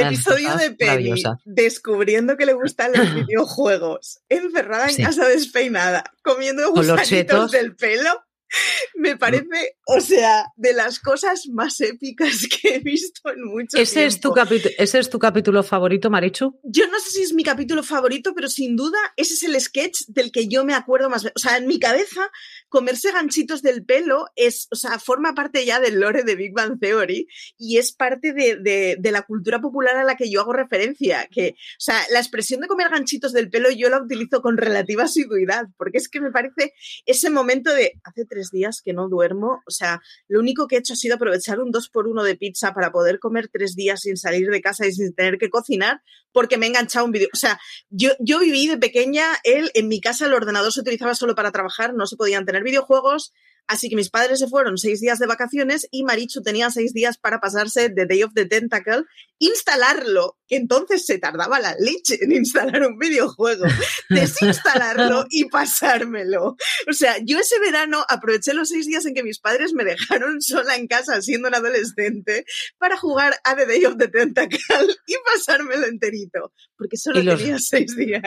[0.00, 1.14] episodio de Penny
[1.44, 8.10] descubriendo que le gustan los videojuegos, encerrada en casa despeinada, comiendo gusanitos del pelo.
[8.94, 14.08] me parece, o sea, de las cosas más épicas que he visto en mucho ¿Ese
[14.08, 14.38] tiempo.
[14.38, 16.58] Es tu ¿Ese es tu capítulo favorito, Marichu?
[16.62, 20.06] Yo no sé si es mi capítulo favorito, pero sin duda ese es el sketch
[20.08, 21.24] del que yo me acuerdo más.
[21.26, 22.30] O sea, en mi cabeza,
[22.68, 26.78] comerse ganchitos del pelo es, o sea, forma parte ya del lore de Big Bang
[26.78, 27.26] Theory
[27.58, 31.28] y es parte de, de, de la cultura popular a la que yo hago referencia.
[31.30, 35.04] Que, o sea, la expresión de comer ganchitos del pelo yo la utilizo con relativa
[35.04, 36.74] asiduidad, porque es que me parece
[37.06, 40.78] ese momento de hace tres días que no duermo, o sea, lo único que he
[40.78, 44.00] hecho ha sido aprovechar un 2 por 1 de pizza para poder comer tres días
[44.00, 47.28] sin salir de casa y sin tener que cocinar, porque me he enganchado un vídeo.
[47.32, 51.14] O sea, yo, yo viví de pequeña, él, en mi casa el ordenador se utilizaba
[51.14, 53.32] solo para trabajar, no se podían tener videojuegos,
[53.66, 57.16] Así que mis padres se fueron seis días de vacaciones y Marichu tenía seis días
[57.16, 59.04] para pasarse The Day of the Tentacle,
[59.38, 63.64] instalarlo, que entonces se tardaba la leche en instalar un videojuego,
[64.10, 66.56] desinstalarlo y pasármelo.
[66.88, 70.42] O sea, yo ese verano aproveché los seis días en que mis padres me dejaron
[70.42, 72.44] sola en casa siendo un adolescente
[72.78, 74.58] para jugar a The Day of the Tentacle
[75.06, 77.38] y pasármelo enterito, porque solo los...
[77.38, 78.22] tenía seis días.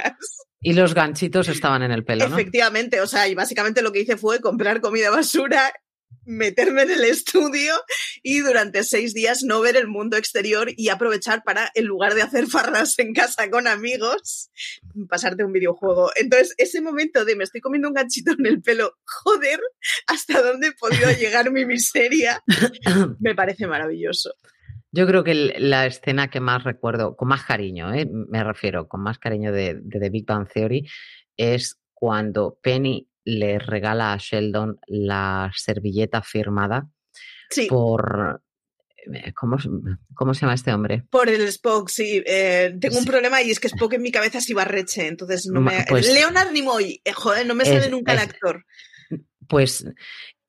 [0.67, 2.35] Y los ganchitos estaban en el pelo, ¿no?
[2.35, 5.71] Efectivamente, o sea, y básicamente lo que hice fue comprar comida basura,
[6.25, 7.73] meterme en el estudio
[8.21, 12.21] y durante seis días no ver el mundo exterior y aprovechar para, en lugar de
[12.21, 14.51] hacer farras en casa con amigos,
[15.07, 16.11] pasarte un videojuego.
[16.17, 19.61] Entonces, ese momento de me estoy comiendo un ganchito en el pelo, joder,
[20.07, 22.43] hasta dónde he podido llegar mi miseria,
[23.21, 24.33] me parece maravilloso.
[24.91, 28.07] Yo creo que la escena que más recuerdo, con más cariño, ¿eh?
[28.09, 30.87] me refiero, con más cariño de, de, The Big Bang Theory,
[31.35, 36.89] es cuando Penny le regala a Sheldon la servilleta firmada
[37.49, 37.67] sí.
[37.67, 38.41] por...
[39.35, 39.55] ¿Cómo,
[40.15, 41.05] ¿Cómo, se llama este hombre?
[41.09, 42.21] Por el Spock, sí.
[42.25, 45.61] Eh, tengo un problema y es que Spock en mi cabeza es Ibarreche, entonces no
[45.61, 45.85] me...
[45.87, 48.65] Pues, Leonard Nimoy, eh, joder, no me sale es, nunca el actor.
[49.47, 49.85] Pues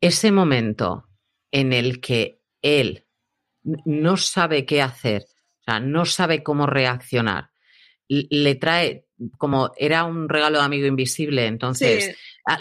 [0.00, 1.08] ese momento
[1.52, 3.07] en el que él
[3.84, 5.22] no sabe qué hacer,
[5.60, 7.50] o sea, no sabe cómo reaccionar.
[8.08, 9.04] Le trae,
[9.36, 12.12] como era un regalo de amigo invisible, entonces Sí.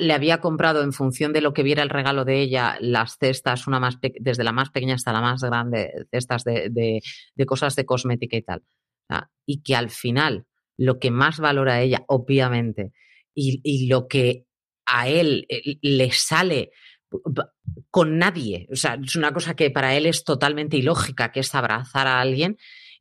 [0.03, 3.65] le había comprado en función de lo que viera el regalo de ella, las cestas,
[3.67, 7.01] una más desde la más pequeña hasta la más grande, cestas de, de,
[7.35, 8.63] de cosas de cosmética y tal.
[9.45, 10.45] Y que al final
[10.75, 12.91] lo que más valora ella, obviamente,
[13.33, 14.45] y, y lo que
[14.85, 16.71] a él eh, le sale
[17.89, 18.67] con nadie.
[18.71, 22.19] O sea, es una cosa que para él es totalmente ilógica, que es abrazar a
[22.19, 22.57] alguien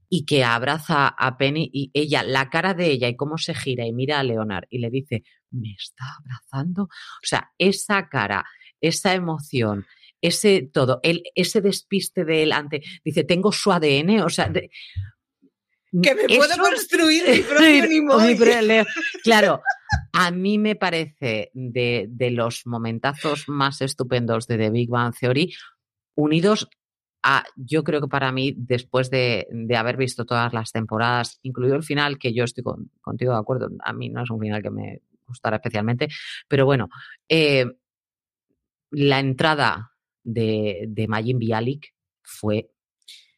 [0.09, 3.87] y que abraza a Penny y ella, la cara de ella y cómo se gira
[3.87, 6.85] y mira a Leonard y le dice, me está abrazando.
[6.85, 8.45] O sea, esa cara,
[8.81, 9.87] esa emoción,
[10.21, 14.71] ese todo, el, ese despiste de él ante, dice, tengo su ADN, o sea, de,
[16.03, 18.37] que me puedo eso, construir mi propio Nimoy.
[19.23, 19.63] Claro,
[20.13, 25.55] a mí me parece de, de, los momentazos más estupendos de The Big Bang Theory,
[26.15, 26.69] unidos
[27.23, 31.75] a, yo creo que para mí, después de, de haber visto todas las temporadas, incluido
[31.75, 34.63] el final, que yo estoy con, contigo de acuerdo, a mí no es un final
[34.63, 36.09] que me gustara especialmente,
[36.47, 36.89] pero bueno,
[37.29, 37.67] eh,
[38.91, 39.93] la entrada
[40.23, 41.93] de, de Majin Bialik
[42.23, 42.71] fue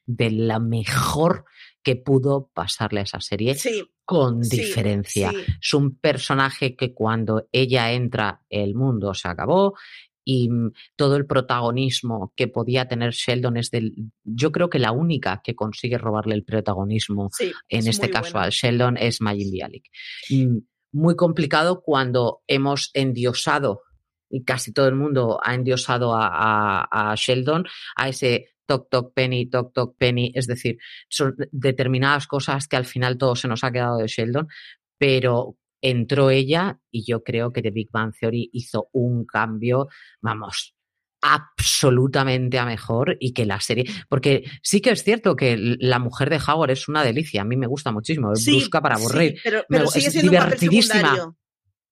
[0.04, 1.44] de la mejor
[1.83, 5.31] que pudo pasarle a esa serie sí, con diferencia.
[5.31, 5.37] Sí.
[5.61, 9.74] Es un personaje que cuando ella entra, el mundo se acabó
[10.24, 14.93] y mm, todo el protagonismo que podía tener Sheldon es del, yo creo que la
[14.93, 18.47] única que consigue robarle el protagonismo sí, en este caso bueno.
[18.47, 19.85] a Sheldon es Majin Bialik.
[20.29, 20.59] Mm,
[20.93, 23.83] Muy complicado cuando hemos endiosado
[24.29, 27.64] y casi todo el mundo ha endiosado a, a, a Sheldon,
[27.97, 32.84] a ese toc toc penny, toc toc penny, es decir, son determinadas cosas que al
[32.84, 34.46] final todo se nos ha quedado de Sheldon,
[34.98, 39.88] pero entró ella y yo creo que The Big Bang Theory hizo un cambio,
[40.20, 40.74] vamos,
[41.22, 46.30] absolutamente a mejor y que la serie, porque sí que es cierto que la mujer
[46.30, 49.40] de Howard es una delicia, a mí me gusta muchísimo, sí, busca para aburrir, sí,
[49.42, 51.34] pero, pero me, sigue es siendo divertidísima.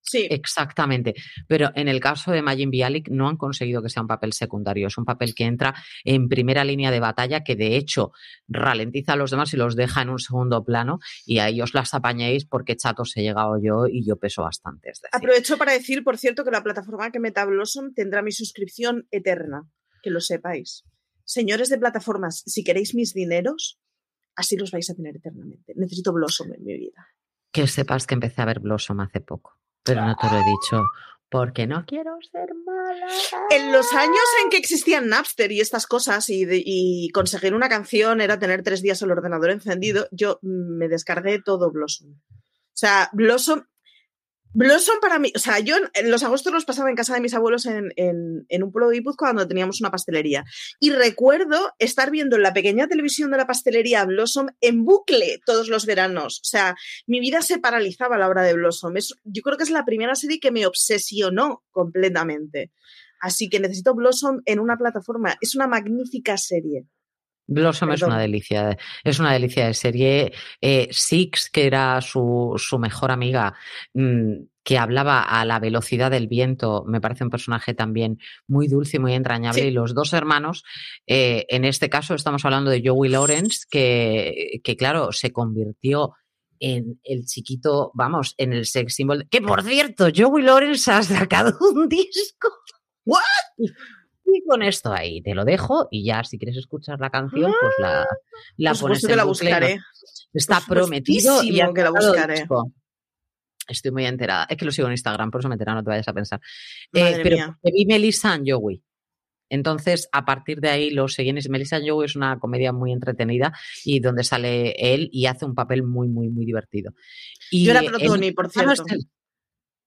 [0.06, 0.26] Sí.
[0.30, 1.14] Exactamente.
[1.48, 4.86] Pero en el caso de Majin Bialik no han conseguido que sea un papel secundario.
[4.86, 8.12] Es un papel que entra en primera línea de batalla, que de hecho
[8.46, 11.00] ralentiza a los demás y los deja en un segundo plano.
[11.24, 14.90] Y ahí os las apañéis porque chatos he llegado yo y yo peso bastante.
[14.90, 15.10] Es decir.
[15.12, 19.68] Aprovecho para decir, por cierto, que la plataforma que Meta Blossom tendrá mi suscripción eterna.
[20.02, 20.84] Que lo sepáis.
[21.24, 23.80] Señores de plataformas, si queréis mis dineros,
[24.36, 25.72] así los vais a tener eternamente.
[25.74, 27.08] Necesito Blossom en mi vida.
[27.50, 29.55] Que sepas que empecé a ver Blossom hace poco
[29.86, 30.82] pero no te lo he dicho
[31.28, 33.06] porque no quiero ser mala.
[33.50, 37.68] En los años en que existían Napster y estas cosas y, de, y, conseguir una
[37.68, 42.12] canción era tener tres días el ordenador encendido, yo me descargué todo Blossom.
[42.12, 43.64] O sea, Blossom
[44.56, 47.34] Blossom para mí, o sea, yo en los agostos los pasaba en casa de mis
[47.34, 47.92] abuelos en,
[48.48, 50.46] un pueblo de Guipúzcoa cuando teníamos una pastelería.
[50.80, 55.68] Y recuerdo estar viendo en la pequeña televisión de la pastelería Blossom en bucle todos
[55.68, 56.40] los veranos.
[56.40, 56.74] O sea,
[57.06, 58.94] mi vida se paralizaba a la hora de Blossom.
[59.24, 62.72] yo creo que es la primera serie que me obsesionó completamente.
[63.20, 65.36] Así que necesito Blossom en una plataforma.
[65.42, 66.86] Es una magnífica serie.
[67.46, 70.32] Blossom es una delicia, es una delicia de serie.
[70.60, 73.54] Eh, Six, que era su, su mejor amiga,
[73.94, 74.32] mm,
[74.64, 78.18] que hablaba a la velocidad del viento, me parece un personaje también
[78.48, 79.66] muy dulce y muy entrañable.
[79.66, 80.64] Y los dos hermanos,
[81.06, 86.14] eh, en este caso estamos hablando de Joey Lawrence, que, que claro, se convirtió
[86.58, 89.28] en el chiquito, vamos, en el sex symbol.
[89.30, 92.48] Que por cierto, Joey Lawrence ha sacado un disco.
[93.04, 93.20] ¿What?
[94.26, 97.74] Y con esto ahí te lo dejo y ya si quieres escuchar la canción, pues
[97.78, 98.06] la,
[98.56, 99.78] la pones en que la buscaré.
[100.32, 102.46] Está prometido y que la buscaré.
[103.68, 104.46] Estoy muy enterada.
[104.48, 106.40] Es que lo sigo en Instagram, por eso me entera, no te vayas a pensar.
[106.92, 108.82] Eh, pero vi Melissa and Joey.
[109.48, 111.32] Entonces, a partir de ahí lo seguí.
[111.32, 113.52] Melissa and Joey es una comedia muy entretenida
[113.84, 116.92] y donde sale él y hace un papel muy, muy, muy divertido.
[117.50, 118.84] Y Yo era pro Tony, por cierto.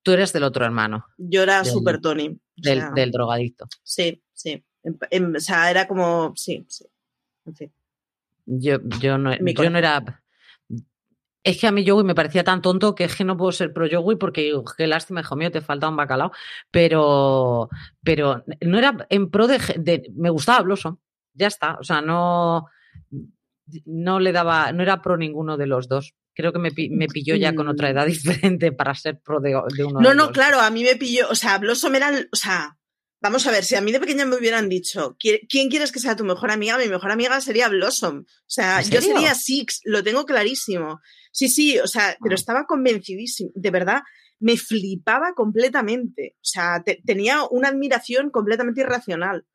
[0.02, 1.06] tú eres del otro hermano.
[1.18, 2.40] Yo era super Tony.
[2.62, 3.68] Del, del drogadicto.
[3.84, 4.64] Sí, sí.
[4.84, 6.86] o sea, era como, sí, sí.
[7.46, 7.72] En fin.
[8.46, 10.24] Yo, yo, no, yo no era...
[11.42, 13.72] Es que a mí Joey me parecía tan tonto que es que no puedo ser
[13.72, 16.32] pro Joey porque qué lástima, hijo mío, te falta un bacalao.
[16.70, 17.70] Pero,
[18.04, 20.98] pero no era en pro de, Me gustaba Blossom,
[21.34, 21.78] ya está.
[21.80, 22.68] O sea, no,
[23.86, 26.14] no le daba, no era pro ninguno de los dos.
[26.40, 29.84] Creo que me, me pilló ya con otra edad diferente para ser pro de, de
[29.84, 30.00] uno.
[30.00, 32.78] No, de no, claro, a mí me pilló, o sea, Blossom era, o sea,
[33.22, 36.16] Vamos a ver, si a mí de pequeña me hubieran dicho, ¿quién quieres que sea
[36.16, 36.78] tu mejor amiga?
[36.78, 38.20] Mi mejor amiga sería Blossom.
[38.20, 41.02] O sea, yo sería Six, lo tengo clarísimo.
[41.34, 42.40] Sí, sí, o sea, pero ah.
[42.40, 43.52] estaba convencidísimo.
[43.56, 44.04] De verdad,
[44.40, 46.38] me flipaba completamente.
[46.38, 49.46] O sea, tenía una admiración completamente irracional.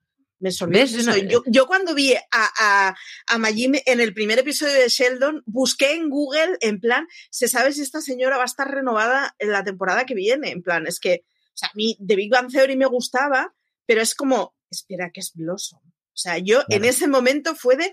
[0.40, 1.28] Me sorprendió.
[1.28, 2.94] Yo, yo, cuando vi a, a,
[3.28, 7.72] a Majim en el primer episodio de Sheldon, busqué en Google, en plan, ¿se sabe
[7.72, 10.50] si esta señora va a estar renovada en la temporada que viene?
[10.50, 11.24] En plan, es que
[11.54, 13.54] o sea, a mí The Big Bang Theory me gustaba,
[13.86, 15.80] pero es como, espera, que es Blossom.
[15.84, 17.92] O sea, yo en ese momento fue de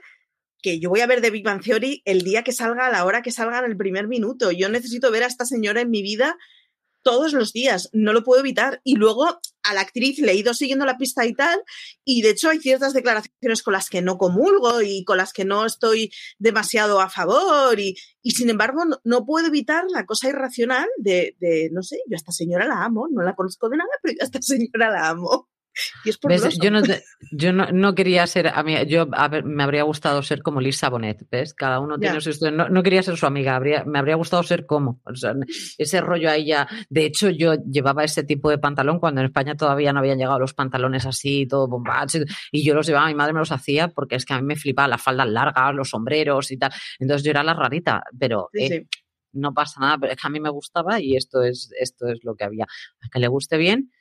[0.62, 3.06] que yo voy a ver The Big Bang Theory el día que salga, a la
[3.06, 4.52] hora que salga en el primer minuto.
[4.52, 6.38] Yo necesito ver a esta señora en mi vida
[7.04, 8.82] todos los días, no lo puedo evitar.
[8.84, 11.62] Y luego a la actriz le he ido siguiendo la pista y tal,
[12.04, 15.46] y de hecho hay ciertas declaraciones con las que no comulgo y con las que
[15.46, 20.88] no estoy demasiado a favor, y, y sin embargo no, puedo evitar la cosa irracional
[20.98, 23.92] de, de, no sé, yo a esta señora la amo, no la conozco de nada,
[24.02, 25.51] pero yo a esta señora la amo.
[26.62, 26.82] Yo, no,
[27.32, 29.08] yo no, quería ser, a mí, yo
[29.44, 31.54] me habría gustado ser como Lisa Bonet, ¿ves?
[31.54, 34.66] Cada uno tiene su no, no, quería ser su amiga, habría, me habría gustado ser
[34.66, 35.02] como.
[35.78, 36.68] ese rollo ahí ya.
[36.90, 40.40] De hecho, yo llevaba ese tipo de pantalón cuando en España todavía no habían llegado
[40.40, 42.20] los pantalones así, todo bombacho,
[42.52, 44.56] y yo los llevaba, mi madre me los hacía porque es que a mí me
[44.56, 46.72] flipaba las faldas largas, los sombreros y tal.
[47.00, 48.50] Entonces yo era la rarita, pero.
[48.54, 48.86] Eh,
[49.34, 52.20] no pasa nada, pero es que a mí me gustaba y esto es, esto es
[52.24, 52.66] lo que había.
[52.66, 53.92] A que le guste bien,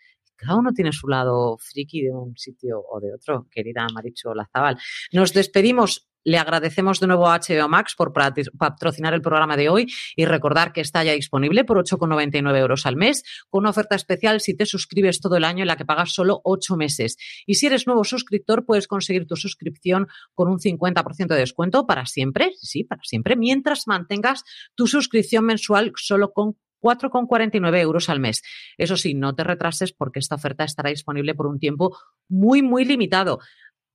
[0.41, 4.79] cada uno tiene su lado friki de un sitio o de otro, querida Maricho Lazabal.
[5.13, 6.07] Nos despedimos.
[6.23, 10.75] Le agradecemos de nuevo a HBO Max por patrocinar el programa de hoy y recordar
[10.75, 14.67] que está ya disponible por 8,99 euros al mes, con una oferta especial si te
[14.67, 17.17] suscribes todo el año en la que pagas solo 8 meses.
[17.47, 22.05] Y si eres nuevo suscriptor, puedes conseguir tu suscripción con un 50% de descuento para
[22.05, 28.43] siempre, sí, para siempre, mientras mantengas tu suscripción mensual solo con 4,49 euros al mes.
[28.79, 31.97] Eso sí, no te retrases porque esta oferta estará disponible por un tiempo
[32.29, 33.41] muy, muy limitado.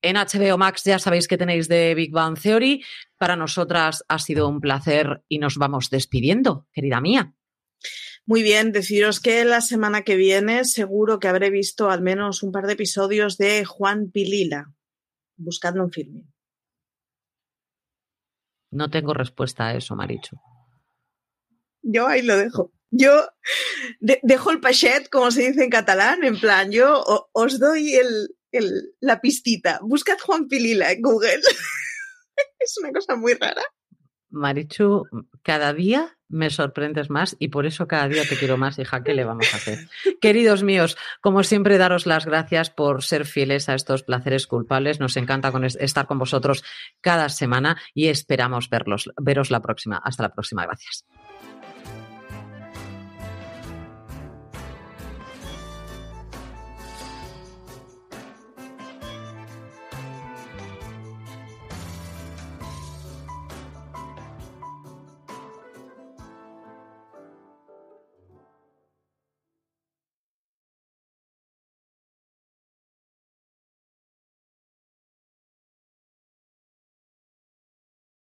[0.01, 2.83] En HBO Max ya sabéis que tenéis de Big Bang Theory.
[3.17, 7.33] Para nosotras ha sido un placer y nos vamos despidiendo, querida mía.
[8.27, 12.51] Muy bien, deciros que la semana que viene seguro que habré visto al menos un
[12.51, 14.73] par de episodios de Juan Pilila,
[15.37, 16.23] buscando un filme.
[18.71, 20.39] No tengo respuesta a eso, Marichu.
[21.85, 22.71] Yo ahí lo dejo.
[22.91, 23.27] Yo
[23.99, 28.29] dejo el pachet, como se dice en catalán, en plan, yo os doy el,
[28.99, 29.79] la pistita.
[29.81, 31.41] Buscad Juan Pilila en Google.
[32.59, 33.63] es una cosa muy rara.
[34.29, 35.05] Marichu,
[35.43, 39.03] cada día me sorprendes más y por eso cada día te quiero más, hija.
[39.03, 39.87] ¿Qué le vamos a hacer?
[40.21, 44.99] Queridos míos, como siempre, daros las gracias por ser fieles a estos placeres culpables.
[44.99, 46.63] Nos encanta estar con vosotros
[47.01, 49.97] cada semana y esperamos verlos, veros la próxima.
[49.97, 50.65] Hasta la próxima.
[50.65, 51.05] Gracias.